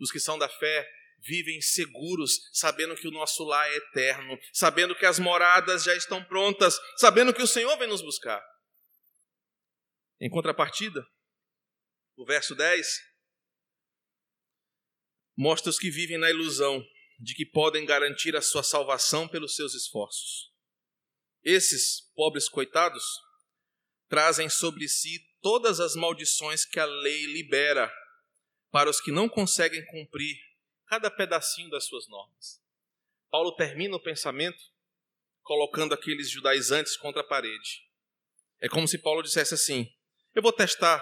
Os 0.01 0.11
que 0.11 0.19
são 0.19 0.37
da 0.37 0.49
fé 0.49 0.85
vivem 1.21 1.61
seguros, 1.61 2.49
sabendo 2.51 2.95
que 2.95 3.07
o 3.07 3.11
nosso 3.11 3.43
lar 3.43 3.69
é 3.69 3.75
eterno, 3.77 4.39
sabendo 4.51 4.95
que 4.95 5.05
as 5.05 5.19
moradas 5.19 5.83
já 5.83 5.95
estão 5.95 6.23
prontas, 6.23 6.77
sabendo 6.97 7.33
que 7.33 7.41
o 7.41 7.47
Senhor 7.47 7.77
vem 7.77 7.87
nos 7.87 8.01
buscar. 8.01 8.41
Em 10.19 10.29
contrapartida, 10.29 11.05
o 12.15 12.25
verso 12.25 12.55
10 12.55 12.87
mostra 15.37 15.69
os 15.69 15.79
que 15.79 15.89
vivem 15.89 16.17
na 16.17 16.29
ilusão 16.29 16.83
de 17.19 17.35
que 17.35 17.45
podem 17.45 17.85
garantir 17.85 18.35
a 18.35 18.41
sua 18.41 18.63
salvação 18.63 19.27
pelos 19.27 19.55
seus 19.55 19.73
esforços. 19.73 20.51
Esses 21.43 22.01
pobres 22.15 22.49
coitados 22.49 23.03
trazem 24.07 24.49
sobre 24.49 24.87
si 24.87 25.19
todas 25.41 25.79
as 25.79 25.95
maldições 25.95 26.65
que 26.65 26.79
a 26.79 26.85
lei 26.85 27.25
libera 27.27 27.91
para 28.71 28.89
os 28.89 28.99
que 28.99 29.11
não 29.11 29.27
conseguem 29.27 29.83
cumprir 29.85 30.35
cada 30.91 31.09
pedacinho 31.09 31.69
das 31.69 31.85
suas 31.85 32.05
normas. 32.09 32.61
Paulo 33.29 33.55
termina 33.55 33.95
o 33.95 34.03
pensamento 34.03 34.61
colocando 35.41 35.93
aqueles 35.93 36.29
judaizantes 36.29 36.97
contra 36.97 37.21
a 37.21 37.25
parede. 37.25 37.87
É 38.59 38.67
como 38.67 38.85
se 38.85 38.97
Paulo 38.97 39.23
dissesse 39.23 39.53
assim: 39.53 39.89
Eu 40.35 40.41
vou 40.41 40.51
testar 40.51 41.01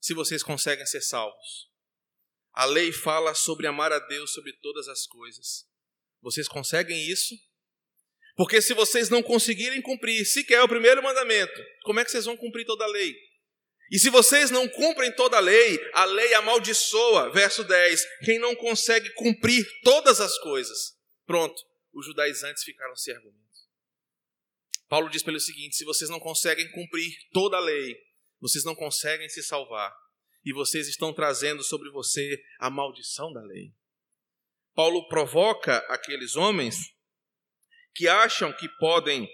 se 0.00 0.14
vocês 0.14 0.42
conseguem 0.42 0.86
ser 0.86 1.02
salvos. 1.02 1.70
A 2.54 2.64
lei 2.64 2.90
fala 2.90 3.34
sobre 3.34 3.66
amar 3.66 3.92
a 3.92 3.98
Deus 3.98 4.32
sobre 4.32 4.54
todas 4.54 4.88
as 4.88 5.06
coisas. 5.06 5.68
Vocês 6.22 6.48
conseguem 6.48 7.06
isso? 7.06 7.34
Porque 8.34 8.62
se 8.62 8.72
vocês 8.72 9.10
não 9.10 9.22
conseguirem 9.22 9.82
cumprir 9.82 10.24
sequer 10.24 10.62
o 10.62 10.68
primeiro 10.68 11.02
mandamento, 11.02 11.62
como 11.82 12.00
é 12.00 12.04
que 12.04 12.10
vocês 12.10 12.24
vão 12.24 12.36
cumprir 12.36 12.64
toda 12.64 12.84
a 12.84 12.88
lei? 12.88 13.14
E 13.92 13.98
se 13.98 14.08
vocês 14.08 14.50
não 14.50 14.66
cumprem 14.66 15.14
toda 15.14 15.36
a 15.36 15.40
lei, 15.40 15.78
a 15.92 16.06
lei 16.06 16.32
amaldiçoa, 16.32 17.30
verso 17.30 17.62
10, 17.62 18.02
quem 18.24 18.38
não 18.38 18.56
consegue 18.56 19.12
cumprir 19.12 19.62
todas 19.82 20.18
as 20.18 20.38
coisas. 20.38 20.96
Pronto, 21.26 21.54
os 21.92 22.06
judaizantes 22.06 22.64
ficaram 22.64 22.96
sem 22.96 23.14
argumentos. 23.14 23.68
Paulo 24.88 25.10
diz 25.10 25.22
pelo 25.22 25.38
seguinte: 25.38 25.76
se 25.76 25.84
vocês 25.84 26.08
não 26.08 26.18
conseguem 26.18 26.70
cumprir 26.72 27.12
toda 27.34 27.58
a 27.58 27.60
lei, 27.60 27.94
vocês 28.40 28.64
não 28.64 28.74
conseguem 28.74 29.28
se 29.28 29.42
salvar, 29.42 29.94
e 30.42 30.54
vocês 30.54 30.88
estão 30.88 31.12
trazendo 31.12 31.62
sobre 31.62 31.90
você 31.90 32.42
a 32.58 32.70
maldição 32.70 33.30
da 33.30 33.42
lei. 33.42 33.74
Paulo 34.74 35.06
provoca 35.06 35.76
aqueles 35.90 36.34
homens 36.34 36.78
que 37.94 38.08
acham 38.08 38.54
que 38.54 38.70
podem 38.78 39.28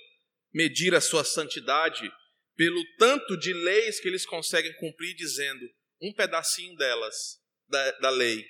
medir 0.53 0.97
a 0.97 1.01
sua 1.01 1.23
santidade 1.23 2.11
pelo 2.59 2.85
tanto 2.97 3.37
de 3.37 3.53
leis 3.53 4.01
que 4.01 4.09
eles 4.09 4.27
conseguem 4.27 4.75
cumprir, 4.79 5.15
dizendo 5.15 5.65
um 6.03 6.13
pedacinho 6.13 6.75
delas, 6.75 7.41
da, 7.69 7.93
da 8.01 8.11
lei, 8.11 8.45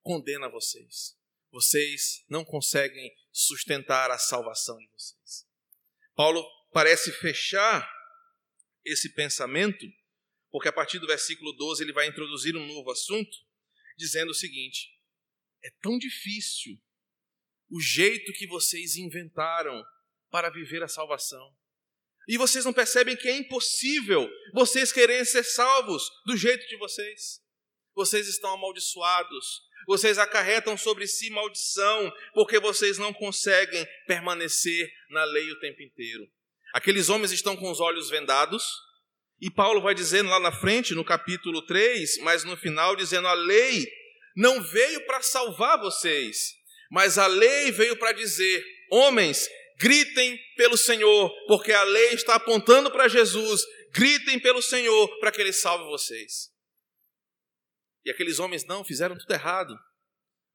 condena 0.00 0.48
vocês. 0.48 1.14
Vocês 1.52 2.24
não 2.26 2.42
conseguem 2.42 3.14
sustentar 3.30 4.10
a 4.10 4.16
salvação 4.16 4.78
de 4.78 4.88
vocês. 4.90 5.46
Paulo 6.14 6.42
parece 6.72 7.12
fechar 7.12 7.86
esse 8.82 9.12
pensamento, 9.12 9.86
porque 10.50 10.68
a 10.68 10.72
partir 10.72 10.98
do 10.98 11.06
versículo 11.06 11.52
12 11.52 11.84
ele 11.84 11.92
vai 11.92 12.06
introduzir 12.06 12.56
um 12.56 12.66
novo 12.66 12.90
assunto, 12.90 13.36
dizendo 13.94 14.30
o 14.30 14.34
seguinte: 14.34 14.88
é 15.62 15.70
tão 15.82 15.98
difícil 15.98 16.80
o 17.68 17.78
jeito 17.78 18.32
que 18.32 18.46
vocês 18.46 18.96
inventaram 18.96 19.84
para 20.30 20.48
viver 20.48 20.82
a 20.82 20.88
salvação. 20.88 21.54
E 22.28 22.38
vocês 22.38 22.64
não 22.64 22.72
percebem 22.72 23.16
que 23.16 23.28
é 23.28 23.36
impossível 23.36 24.28
vocês 24.52 24.92
quererem 24.92 25.24
ser 25.24 25.44
salvos 25.44 26.02
do 26.24 26.36
jeito 26.36 26.66
de 26.68 26.76
vocês. 26.76 27.40
Vocês 27.94 28.26
estão 28.26 28.54
amaldiçoados, 28.54 29.62
vocês 29.86 30.18
acarretam 30.18 30.76
sobre 30.76 31.06
si 31.06 31.30
maldição, 31.30 32.12
porque 32.32 32.58
vocês 32.58 32.98
não 32.98 33.12
conseguem 33.12 33.86
permanecer 34.06 34.90
na 35.10 35.24
lei 35.24 35.50
o 35.50 35.60
tempo 35.60 35.82
inteiro. 35.82 36.26
Aqueles 36.72 37.08
homens 37.08 37.30
estão 37.30 37.56
com 37.56 37.70
os 37.70 37.80
olhos 37.80 38.10
vendados, 38.10 38.64
e 39.40 39.50
Paulo 39.50 39.80
vai 39.80 39.94
dizendo 39.94 40.30
lá 40.30 40.40
na 40.40 40.50
frente, 40.50 40.94
no 40.94 41.04
capítulo 41.04 41.62
3, 41.66 42.18
mas 42.22 42.44
no 42.44 42.56
final, 42.56 42.96
dizendo: 42.96 43.28
a 43.28 43.34
lei 43.34 43.86
não 44.34 44.62
veio 44.62 45.04
para 45.06 45.22
salvar 45.22 45.78
vocês, 45.78 46.54
mas 46.90 47.18
a 47.18 47.26
lei 47.26 47.70
veio 47.70 47.96
para 47.96 48.12
dizer: 48.12 48.64
homens, 48.90 49.48
gritem 49.76 50.38
pelo 50.56 50.76
Senhor, 50.76 51.30
porque 51.46 51.72
a 51.72 51.82
lei 51.82 52.14
está 52.14 52.34
apontando 52.36 52.90
para 52.90 53.08
Jesus. 53.08 53.62
Gritem 53.90 54.40
pelo 54.40 54.62
Senhor 54.62 55.18
para 55.18 55.30
que 55.30 55.40
ele 55.40 55.52
salve 55.52 55.84
vocês. 55.84 56.52
E 58.04 58.10
aqueles 58.10 58.38
homens 58.38 58.64
não 58.66 58.84
fizeram 58.84 59.16
tudo 59.16 59.32
errado. 59.32 59.74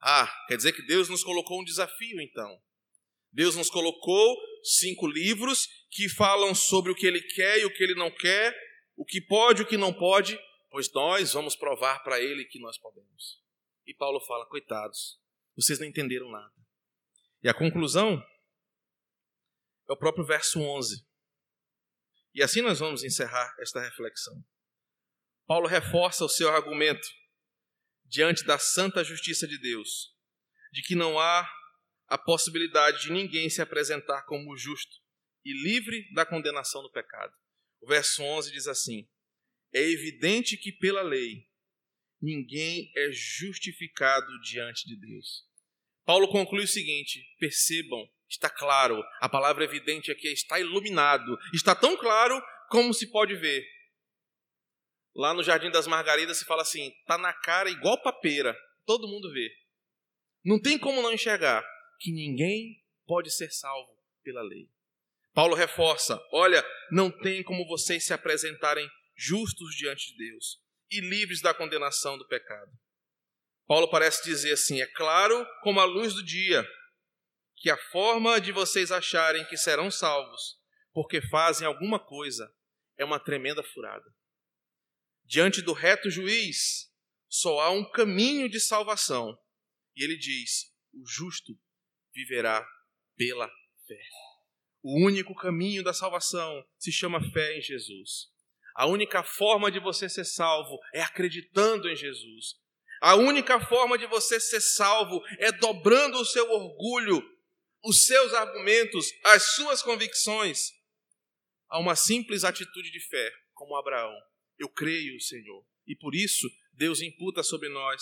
Ah, 0.02 0.32
quer 0.48 0.56
dizer 0.58 0.72
que 0.74 0.86
Deus 0.86 1.10
nos 1.10 1.24
colocou 1.24 1.60
um 1.60 1.64
desafio 1.64 2.22
então. 2.22 2.62
Deus 3.32 3.56
nos 3.56 3.70
colocou 3.70 4.38
cinco 4.64 5.08
livros 5.08 5.68
que 5.90 6.10
falam 6.10 6.54
sobre 6.56 6.92
o 6.92 6.96
que 6.96 7.06
ele 7.06 7.22
quer 7.22 7.60
e 7.60 7.66
o 7.66 7.74
que 7.74 7.84
ele 7.84 7.96
não 7.96 8.10
quer, 8.12 8.56
o 8.96 9.06
que 9.06 9.22
pode 9.22 9.62
e 9.62 9.64
o 9.64 9.68
que 9.68 9.78
não 9.78 9.94
pode, 9.94 10.40
pois 10.70 10.92
nós 10.94 11.34
vamos 11.34 11.56
provar 11.56 12.04
para 12.04 12.20
ele 12.20 12.46
que 12.46 12.60
nós 12.60 12.78
podemos. 12.78 13.42
E 13.86 13.94
Paulo 13.94 14.20
fala: 14.22 14.46
coitados, 14.46 15.20
vocês 15.56 15.80
não 15.80 15.88
entenderam 15.88 16.30
nada. 16.30 16.54
E 17.44 17.50
a 17.50 17.54
conclusão 17.54 18.24
é 19.90 19.94
o 19.94 19.98
próprio 19.98 20.26
verso 20.26 20.60
11. 20.60 21.04
E 22.36 22.44
assim 22.44 22.62
nós 22.62 22.80
vamos 22.80 23.04
encerrar 23.04 23.56
esta 23.60 23.82
reflexão. 23.82 24.46
Paulo 25.48 25.68
reforça 25.68 26.24
o 26.24 26.30
seu 26.30 26.48
argumento 26.50 27.08
diante 28.06 28.46
da 28.46 28.60
santa 28.60 29.04
justiça 29.04 29.48
de 29.48 29.60
Deus, 29.60 30.16
de 30.72 30.84
que 30.84 30.96
não 30.96 31.20
há 31.20 31.50
a 32.08 32.18
possibilidade 32.18 33.04
de 33.04 33.12
ninguém 33.12 33.50
se 33.50 33.62
apresentar 33.62 34.24
como 34.26 34.56
justo 34.56 34.98
e 35.44 35.54
livre 35.64 36.12
da 36.14 36.26
condenação 36.26 36.84
do 36.84 36.92
pecado. 36.92 37.34
O 37.82 37.88
verso 37.88 38.22
11 38.22 38.52
diz 38.52 38.68
assim: 38.68 39.10
É 39.74 39.82
evidente 39.82 40.58
que 40.58 40.72
pela 40.72 41.02
lei 41.02 41.48
ninguém 42.22 42.92
é 42.96 43.12
justificado 43.12 44.28
diante 44.42 44.86
de 44.86 45.00
Deus. 45.00 45.48
Paulo 46.06 46.28
conclui 46.28 46.66
o 46.66 46.68
seguinte: 46.68 47.24
percebam, 47.40 48.08
está 48.30 48.50
claro, 48.50 49.04
a 49.20 49.28
palavra 49.28 49.64
evidente 49.64 50.12
aqui 50.12 50.28
é 50.28 50.32
está 50.32 50.60
iluminado, 50.60 51.38
está 51.54 51.74
tão 51.74 51.98
claro 51.98 52.42
como 52.70 52.94
se 52.94 53.08
pode 53.08 53.36
ver. 53.36 53.66
Lá 55.16 55.34
no 55.34 55.44
Jardim 55.44 55.72
das 55.72 55.88
Margaridas 55.88 56.38
se 56.38 56.46
fala 56.46 56.62
assim: 56.62 56.90
está 57.02 57.18
na 57.18 57.34
cara 57.34 57.70
igual 57.70 58.02
papeira, 58.02 58.56
todo 58.86 59.08
mundo 59.08 59.32
vê. 59.32 59.52
Não 60.46 60.62
tem 60.62 60.78
como 60.78 61.02
não 61.02 61.12
enxergar 61.12 61.66
que 62.00 62.12
ninguém 62.12 62.82
pode 63.06 63.32
ser 63.32 63.52
salvo 63.52 63.92
pela 64.24 64.42
lei. 64.42 64.70
Paulo 65.34 65.56
reforça: 65.56 66.22
olha, 66.32 66.64
não 66.92 67.10
tem 67.10 67.44
como 67.44 67.68
vocês 67.68 68.06
se 68.06 68.14
apresentarem 68.14 68.90
justos 69.16 69.76
diante 69.76 70.12
de 70.14 70.30
Deus 70.30 70.62
e 70.92 71.02
livres 71.02 71.42
da 71.42 71.54
condenação 71.54 72.18
do 72.18 72.28
pecado. 72.28 72.72
Paulo 73.68 73.90
parece 73.90 74.24
dizer 74.24 74.54
assim: 74.54 74.82
é 74.82 74.88
claro 74.88 75.46
como 75.62 75.80
a 75.80 75.86
luz 75.86 76.14
do 76.14 76.24
dia, 76.24 76.66
que 77.60 77.70
a 77.70 77.78
forma 77.78 78.40
de 78.40 78.52
vocês 78.52 78.92
acharem 78.92 79.46
que 79.46 79.58
serão 79.58 79.92
salvos, 79.92 80.58
porque 80.94 81.22
fazem 81.22 81.68
alguma 81.68 82.00
coisa, 82.00 82.52
é 82.98 83.06
uma 83.06 83.20
tremenda 83.20 83.62
furada. 83.62 84.06
Diante 85.26 85.62
do 85.62 85.74
reto 85.74 86.10
juiz, 86.10 86.90
só 87.30 87.60
há 87.60 87.70
um 87.70 87.90
caminho 87.92 88.50
de 88.50 88.60
salvação. 88.60 89.38
E 89.96 90.04
ele 90.04 90.18
diz: 90.18 90.74
o 90.94 91.06
justo 91.06 91.54
viverá 92.14 92.66
pela 93.16 93.48
fé. 93.88 94.02
O 94.82 95.06
único 95.06 95.36
caminho 95.36 95.84
da 95.84 95.94
salvação 95.94 96.66
se 96.78 96.92
chama 96.92 97.22
fé 97.32 97.58
em 97.58 97.62
Jesus. 97.62 98.30
A 98.76 98.86
única 98.86 99.24
forma 99.24 99.70
de 99.70 99.80
você 99.80 100.08
ser 100.08 100.26
salvo 100.26 100.80
é 100.94 101.02
acreditando 101.02 101.90
em 101.90 101.96
Jesus. 101.96 102.56
A 103.02 103.16
única 103.16 103.60
forma 103.60 103.98
de 103.98 104.08
você 104.08 104.40
ser 104.40 104.62
salvo 104.62 105.22
é 105.38 105.52
dobrando 105.52 106.18
o 106.18 106.26
seu 106.26 106.50
orgulho, 106.50 107.22
os 107.84 108.06
seus 108.06 108.34
argumentos, 108.34 109.08
as 109.26 109.56
suas 109.56 109.82
convicções 109.82 110.72
a 111.70 111.80
uma 111.80 111.96
simples 111.96 112.44
atitude 112.44 112.92
de 112.92 113.00
fé, 113.00 113.32
como 113.54 113.76
Abraão. 113.76 114.16
Eu 114.58 114.68
creio, 114.70 115.20
Senhor, 115.22 115.66
e 115.86 115.96
por 115.96 116.16
isso 116.16 116.48
Deus 116.74 117.02
imputa 117.02 117.44
sobre 117.44 117.70
nós 117.70 118.02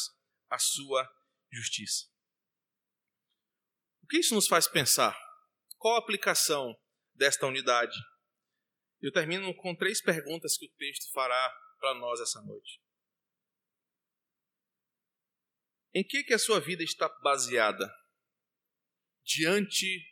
a 0.49 0.57
sua 0.57 1.07
justiça. 1.51 2.05
O 4.01 4.07
que 4.07 4.17
isso 4.19 4.34
nos 4.34 4.47
faz 4.47 4.67
pensar? 4.67 5.17
Qual 5.78 5.95
a 5.95 5.99
aplicação 5.99 6.73
desta 7.13 7.45
unidade? 7.45 7.95
Eu 9.01 9.11
termino 9.11 9.53
com 9.55 9.75
três 9.75 10.01
perguntas 10.01 10.57
que 10.57 10.65
o 10.65 10.73
texto 10.78 11.11
fará 11.11 11.53
para 11.80 11.93
nós 11.95 12.19
essa 12.19 12.41
noite. 12.41 12.82
Em 15.93 16.03
que 16.03 16.23
que 16.23 16.34
a 16.34 16.39
sua 16.39 16.59
vida 16.59 16.84
está 16.84 17.09
baseada? 17.21 17.91
Diante 19.28 20.09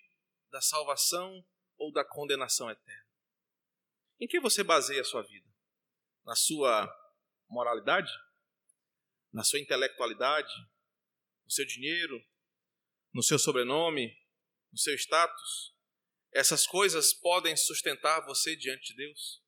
da 0.51 0.59
salvação 0.59 1.41
ou 1.77 1.89
da 1.89 2.03
condenação 2.03 2.69
eterna? 2.69 3.09
Em 4.19 4.27
que 4.27 4.41
você 4.41 4.61
baseia 4.61 4.99
a 4.99 5.05
sua 5.05 5.21
vida? 5.21 5.49
Na 6.25 6.35
sua 6.35 6.85
moralidade? 7.47 8.11
Na 9.31 9.41
sua 9.41 9.61
intelectualidade? 9.61 10.53
No 11.45 11.49
seu 11.49 11.65
dinheiro? 11.65 12.21
No 13.13 13.23
seu 13.23 13.39
sobrenome? 13.39 14.13
No 14.69 14.77
seu 14.77 14.93
status? 14.95 15.73
Essas 16.33 16.67
coisas 16.67 17.13
podem 17.13 17.55
sustentar 17.55 18.25
você 18.25 18.53
diante 18.53 18.87
de 18.87 18.95
Deus? 18.97 19.41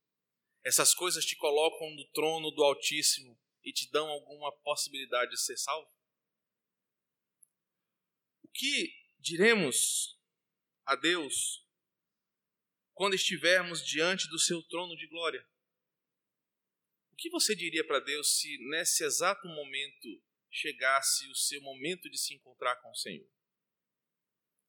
Essas 0.63 0.93
coisas 0.93 1.25
te 1.25 1.35
colocam 1.35 1.93
no 1.93 2.07
trono 2.11 2.51
do 2.51 2.63
Altíssimo 2.63 3.37
e 3.65 3.73
te 3.73 3.91
dão 3.91 4.07
alguma 4.07 4.49
possibilidade 4.59 5.31
de 5.31 5.41
ser 5.41 5.57
salvo? 5.57 5.91
O 8.43 8.47
que 8.47 9.06
diremos 9.27 10.17
a 10.85 10.95
Deus 10.95 11.67
quando 12.93 13.13
estivermos 13.13 13.85
diante 13.85 14.29
do 14.29 14.39
seu 14.39 14.63
trono 14.63 14.95
de 14.95 15.05
glória? 15.07 15.45
O 17.11 17.15
que 17.17 17.29
você 17.29 17.53
diria 17.53 17.85
para 17.85 17.99
Deus 17.99 18.39
se 18.39 18.57
nesse 18.69 19.03
exato 19.03 19.45
momento 19.47 20.23
chegasse 20.49 21.29
o 21.29 21.35
seu 21.35 21.61
momento 21.61 22.09
de 22.09 22.17
se 22.17 22.33
encontrar 22.33 22.77
com 22.77 22.89
o 22.89 22.95
Senhor? 22.95 23.29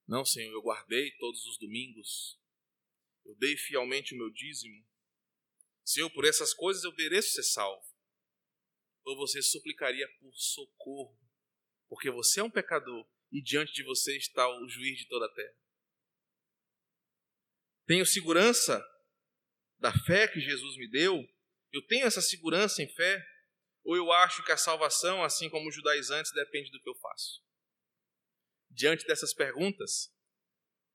Não, 0.09 0.25
Senhor, 0.25 0.53
eu 0.53 0.63
guardei 0.63 1.13
todos 1.19 1.45
os 1.47 1.57
domingos, 1.59 2.41
eu 3.25 3.37
dei 3.37 3.57
fielmente 3.57 4.15
o 4.15 4.19
meu 4.19 4.31
dízimo. 4.31 4.85
Senhor, 5.85 6.11
por 6.11 6.25
essas 6.25 6.53
coisas 6.53 6.83
eu 6.83 6.93
mereço 6.95 7.35
ser 7.35 7.45
salvo. 7.45 7.87
Ou 9.05 9.17
você 9.17 9.41
suplicaria 9.41 10.09
por 10.19 10.35
socorro, 10.35 11.17
porque 11.89 12.11
você 12.11 12.41
é 12.41 12.43
um 12.43 12.51
pecador 12.51 13.09
e 13.31 13.43
diante 13.43 13.73
de 13.73 13.83
você 13.83 14.17
está 14.17 14.49
o 14.49 14.69
juiz 14.69 14.99
de 14.99 15.09
toda 15.09 15.27
a 15.27 15.35
terra. 15.35 15.55
Tenho 17.87 18.05
segurança 18.05 18.85
da 19.79 19.93
fé 19.93 20.29
que 20.29 20.41
Jesus 20.41 20.77
me 20.77 20.89
deu? 20.91 21.27
Eu 21.73 21.87
tenho 21.87 22.07
essa 22.07 22.21
segurança 22.21 22.83
em 22.83 22.89
fé? 22.89 23.27
Ou 23.85 23.97
eu 23.97 24.13
acho 24.13 24.45
que 24.45 24.53
a 24.53 24.57
salvação, 24.57 25.23
assim 25.23 25.49
como 25.49 25.69
os 25.69 25.75
judaizantes, 25.75 26.33
depende 26.33 26.71
do 26.71 26.81
que 26.81 26.89
eu 26.89 26.95
faço? 26.97 27.43
Diante 28.71 29.07
dessas 29.07 29.33
perguntas, 29.33 30.15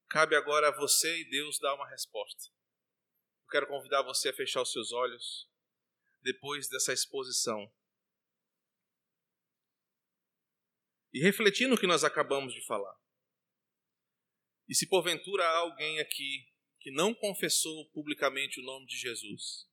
cabe 0.09 0.35
agora 0.35 0.67
a 0.67 0.75
você 0.75 1.19
e 1.19 1.29
Deus 1.29 1.57
dar 1.59 1.73
uma 1.73 1.89
resposta. 1.89 2.51
Eu 3.43 3.49
quero 3.49 3.67
convidar 3.67 4.03
você 4.03 4.29
a 4.29 4.33
fechar 4.33 4.61
os 4.61 4.71
seus 4.71 4.91
olhos 4.91 5.49
depois 6.21 6.69
dessa 6.69 6.93
exposição. 6.93 7.71
E 11.13 11.21
refletir 11.21 11.67
no 11.67 11.77
que 11.77 11.85
nós 11.85 12.03
acabamos 12.03 12.53
de 12.53 12.65
falar. 12.65 12.95
E 14.67 14.75
se 14.75 14.87
porventura 14.87 15.45
há 15.45 15.57
alguém 15.57 15.99
aqui 15.99 16.47
que 16.79 16.91
não 16.91 17.13
confessou 17.13 17.89
publicamente 17.91 18.59
o 18.59 18.63
nome 18.63 18.85
de 18.87 18.97
Jesus, 18.97 19.67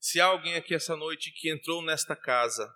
se 0.00 0.20
há 0.20 0.26
alguém 0.26 0.56
aqui 0.56 0.74
essa 0.74 0.96
noite 0.96 1.30
que 1.30 1.48
entrou 1.48 1.80
nesta 1.80 2.16
casa 2.16 2.68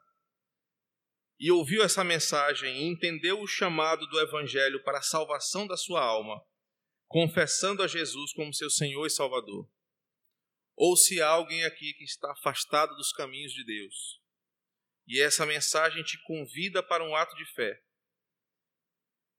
e 1.39 1.51
ouviu 1.51 1.83
essa 1.83 2.05
mensagem 2.05 2.77
e 2.77 2.85
entendeu 2.85 3.41
o 3.41 3.47
chamado 3.47 4.07
do 4.07 4.21
Evangelho 4.21 4.83
para 4.85 4.99
a 4.99 5.03
salvação 5.03 5.67
da 5.67 5.77
sua 5.77 6.01
alma, 6.01 6.41
confessando 7.09 7.83
a 7.83 7.89
Jesus 7.89 8.33
como 8.33 8.55
seu 8.55 8.71
Senhor 8.71 9.05
e 9.07 9.11
Salvador. 9.11 9.69
Ou 10.77 10.97
se 10.97 11.21
há 11.21 11.29
alguém 11.29 11.65
aqui 11.65 11.95
que 11.95 12.05
está 12.05 12.31
afastado 12.31 12.95
dos 12.95 13.13
caminhos 13.13 13.53
de 13.53 13.65
Deus, 13.65 14.21
e 15.07 15.21
essa 15.21 15.45
mensagem 15.45 16.03
te 16.05 16.23
convida 16.23 16.83
para 16.83 17.05
um 17.05 17.15
ato 17.15 17.35
de 17.37 17.45
fé, 17.55 17.83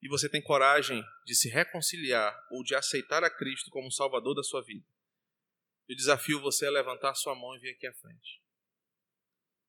e 0.07 0.09
você 0.09 0.29
tem 0.29 0.41
coragem 0.41 1.03
de 1.25 1.35
se 1.35 1.49
reconciliar 1.49 2.33
ou 2.49 2.63
de 2.63 2.73
aceitar 2.73 3.25
a 3.25 3.29
Cristo 3.29 3.69
como 3.69 3.91
Salvador 3.91 4.33
da 4.33 4.41
sua 4.41 4.63
vida, 4.63 4.87
eu 5.85 5.97
desafio 5.97 6.39
você 6.39 6.65
a 6.65 6.71
levantar 6.71 7.13
sua 7.13 7.35
mão 7.35 7.53
e 7.53 7.59
vir 7.59 7.71
aqui 7.71 7.85
à 7.85 7.93
frente. 7.93 8.41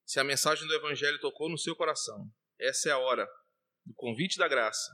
Se 0.07 0.21
a 0.21 0.25
mensagem 0.25 0.65
do 0.69 0.75
Evangelho 0.75 1.19
tocou 1.19 1.49
no 1.49 1.59
seu 1.59 1.75
coração, 1.75 2.33
essa 2.57 2.89
é 2.89 2.93
a 2.93 2.99
hora 2.99 3.29
do 3.85 3.93
convite 3.95 4.39
da 4.39 4.47
graça, 4.47 4.93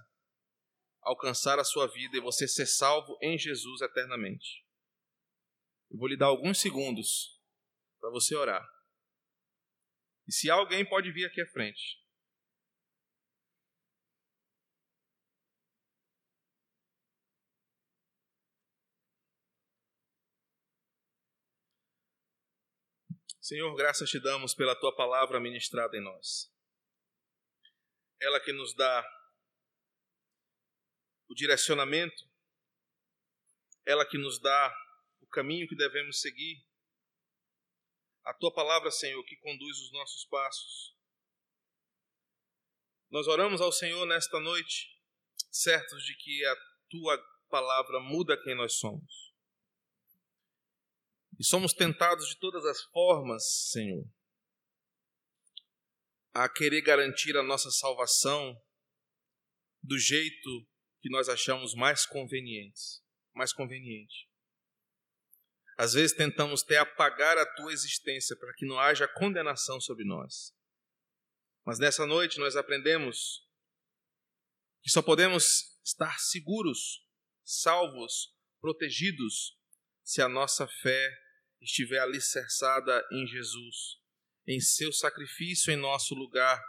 alcançar 1.03 1.59
a 1.59 1.65
sua 1.65 1.87
vida 1.89 2.17
e 2.17 2.23
você 2.23 2.49
ser 2.49 2.65
salvo 2.65 3.15
em 3.21 3.39
Jesus 3.39 3.83
eternamente. 3.83 4.65
Eu 5.91 5.99
vou 5.99 6.09
lhe 6.09 6.17
dar 6.17 6.27
alguns 6.27 6.59
segundos 6.59 7.39
para 8.01 8.09
você 8.09 8.35
orar. 8.35 8.67
E 10.27 10.33
se 10.33 10.49
alguém 10.49 10.89
pode 10.89 11.13
vir 11.13 11.27
aqui 11.27 11.43
à 11.43 11.47
frente. 11.49 12.03
Senhor, 23.45 23.75
graças 23.77 24.09
te 24.09 24.19
damos 24.19 24.55
pela 24.55 24.75
tua 24.75 24.97
palavra 24.97 25.39
ministrada 25.39 25.95
em 25.99 26.01
nós. 26.01 26.51
Ela 28.19 28.41
que 28.41 28.55
nos 28.55 28.75
dá 28.75 29.07
o 31.29 31.35
direcionamento, 31.35 32.25
ela 33.85 34.09
que 34.09 34.17
nos 34.17 34.41
dá 34.41 34.75
o 35.21 35.27
caminho 35.27 35.69
que 35.69 35.77
devemos 35.77 36.23
seguir. 36.23 36.67
A 38.25 38.33
tua 38.33 38.51
palavra, 38.51 38.91
Senhor, 38.91 39.23
que 39.25 39.37
conduz 39.37 39.79
os 39.79 39.93
nossos 39.93 40.25
passos. 40.25 40.97
Nós 43.11 43.27
oramos 43.27 43.61
ao 43.61 43.71
Senhor 43.71 44.07
nesta 44.07 44.41
noite, 44.41 44.99
certos 45.51 46.03
de 46.03 46.17
que 46.17 46.47
a 46.47 46.57
tua 46.89 47.19
palavra 47.51 48.01
muda 48.01 48.43
quem 48.43 48.55
nós 48.55 48.79
somos. 48.79 49.34
E 51.39 51.45
somos 51.45 51.73
tentados 51.73 52.29
de 52.29 52.39
todas 52.39 52.65
as 52.65 52.83
formas, 52.85 53.71
Senhor, 53.71 54.05
a 56.33 56.49
querer 56.49 56.83
garantir 56.83 57.37
a 57.37 57.43
nossa 57.43 57.71
salvação 57.71 58.61
do 59.83 59.99
jeito 59.99 60.67
que 61.01 61.11
nós 61.11 61.29
achamos 61.29 61.75
mais 61.75 62.07
conveniente, 62.07 63.03
mais 63.35 63.53
conveniente. 63.53 64.29
Às 65.77 65.95
vezes 65.95 66.17
tentamos 66.17 66.63
até 66.63 66.79
apagar 66.79 67.37
a 67.37 67.55
tua 67.55 67.73
existência 67.73 68.37
para 68.37 68.53
que 68.55 68.65
não 68.65 68.79
haja 68.79 69.09
condenação 69.09 69.81
sobre 69.81 70.05
nós. 70.05 70.55
Mas 71.65 71.79
nessa 71.79 72.07
noite 72.07 72.39
nós 72.39 72.57
aprendemos 72.57 73.45
que 74.83 74.91
só 74.91 75.03
podemos 75.03 75.79
estar 75.85 76.19
seguros, 76.21 77.05
salvos, 77.43 78.35
protegidos, 78.61 79.59
se 80.03 80.23
a 80.23 80.29
nossa 80.29 80.67
fé 80.67 81.24
estiver 81.65 81.99
alicerçada 81.99 83.05
em 83.11 83.27
Jesus, 83.27 83.99
em 84.47 84.61
seu 84.61 84.93
sacrifício 84.93 85.73
em 85.73 85.77
nosso 85.77 86.15
lugar, 86.15 86.63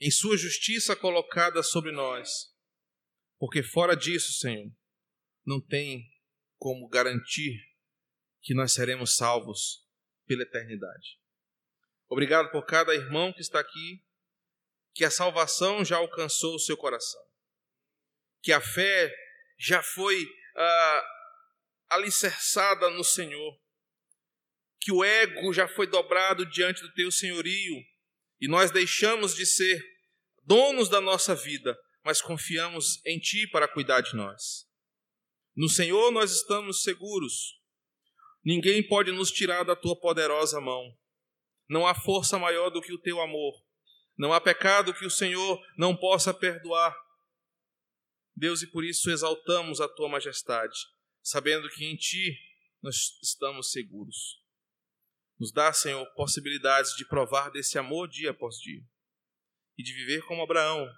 em 0.00 0.10
sua 0.10 0.36
justiça 0.36 0.94
colocada 0.94 1.62
sobre 1.62 1.92
nós. 1.92 2.28
Porque 3.38 3.62
fora 3.62 3.96
disso, 3.96 4.32
Senhor, 4.32 4.70
não 5.44 5.60
tem 5.60 6.04
como 6.58 6.88
garantir 6.88 7.58
que 8.42 8.54
nós 8.54 8.72
seremos 8.72 9.16
salvos 9.16 9.86
pela 10.26 10.42
eternidade. 10.42 11.20
Obrigado 12.08 12.50
por 12.50 12.64
cada 12.64 12.94
irmão 12.94 13.32
que 13.32 13.40
está 13.40 13.60
aqui, 13.60 14.04
que 14.94 15.04
a 15.04 15.10
salvação 15.10 15.84
já 15.84 15.96
alcançou 15.96 16.54
o 16.54 16.60
seu 16.60 16.76
coração, 16.76 17.20
que 18.42 18.52
a 18.52 18.60
fé 18.60 19.14
já 19.58 19.82
foi 19.82 20.26
ah, 20.56 21.04
alicerçada 21.90 22.88
no 22.90 23.04
Senhor, 23.04 23.60
que 24.80 24.92
o 24.92 25.04
ego 25.04 25.52
já 25.52 25.66
foi 25.66 25.86
dobrado 25.86 26.46
diante 26.46 26.82
do 26.82 26.92
teu 26.92 27.10
senhorio 27.10 27.76
e 28.40 28.48
nós 28.48 28.70
deixamos 28.70 29.34
de 29.34 29.46
ser 29.46 29.82
donos 30.44 30.88
da 30.88 31.00
nossa 31.00 31.34
vida, 31.34 31.76
mas 32.04 32.20
confiamos 32.20 33.04
em 33.04 33.18
ti 33.18 33.48
para 33.48 33.66
cuidar 33.66 34.00
de 34.00 34.14
nós. 34.14 34.66
No 35.56 35.68
Senhor 35.68 36.10
nós 36.12 36.32
estamos 36.32 36.82
seguros. 36.82 37.60
Ninguém 38.44 38.86
pode 38.86 39.10
nos 39.10 39.30
tirar 39.30 39.64
da 39.64 39.74
tua 39.74 39.98
poderosa 39.98 40.60
mão. 40.60 40.96
Não 41.68 41.86
há 41.86 41.94
força 41.94 42.38
maior 42.38 42.70
do 42.70 42.80
que 42.80 42.92
o 42.92 43.00
teu 43.00 43.20
amor. 43.20 43.54
Não 44.16 44.32
há 44.32 44.40
pecado 44.40 44.94
que 44.94 45.04
o 45.04 45.10
Senhor 45.10 45.60
não 45.76 45.96
possa 45.96 46.32
perdoar. 46.32 46.94
Deus, 48.36 48.62
e 48.62 48.66
por 48.70 48.84
isso 48.84 49.10
exaltamos 49.10 49.80
a 49.80 49.88
tua 49.88 50.08
majestade, 50.08 50.78
sabendo 51.22 51.68
que 51.70 51.84
em 51.84 51.96
ti 51.96 52.38
nós 52.82 53.18
estamos 53.22 53.72
seguros. 53.72 54.45
Nos 55.38 55.52
dá, 55.52 55.72
Senhor, 55.72 56.04
possibilidades 56.14 56.92
de 56.96 57.06
provar 57.06 57.50
desse 57.50 57.78
amor 57.78 58.08
dia 58.08 58.30
após 58.30 58.56
dia 58.56 58.82
e 59.78 59.82
de 59.82 59.92
viver 59.92 60.22
como 60.22 60.42
Abraão, 60.42 60.88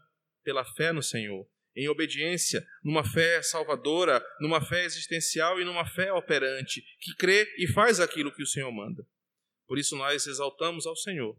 pela 0.45 0.65
fé 0.65 0.93
no 0.93 1.03
Senhor, 1.03 1.49
em 1.75 1.89
obediência, 1.89 2.67
numa 2.83 3.05
fé 3.05 3.43
salvadora, 3.43 4.25
numa 4.41 4.65
fé 4.65 4.85
existencial 4.85 5.61
e 5.61 5.65
numa 5.65 5.87
fé 5.87 6.13
operante, 6.13 6.83
que 7.01 7.15
crê 7.17 7.47
e 7.59 7.67
faz 7.67 8.01
aquilo 8.01 8.33
que 8.33 8.43
o 8.43 8.47
Senhor 8.47 8.71
manda. 8.71 9.07
Por 9.67 9.79
isso 9.79 9.97
nós 9.97 10.27
exaltamos 10.27 10.87
ao 10.87 10.97
Senhor 10.97 11.39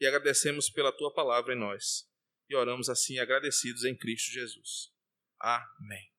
e 0.00 0.06
agradecemos 0.06 0.70
pela 0.70 0.92
tua 0.92 1.12
palavra 1.12 1.54
em 1.54 1.58
nós. 1.58 2.08
E 2.48 2.54
oramos 2.54 2.88
assim 2.88 3.18
agradecidos 3.18 3.84
em 3.84 3.96
Cristo 3.96 4.30
Jesus. 4.32 4.92
Amém. 5.38 6.15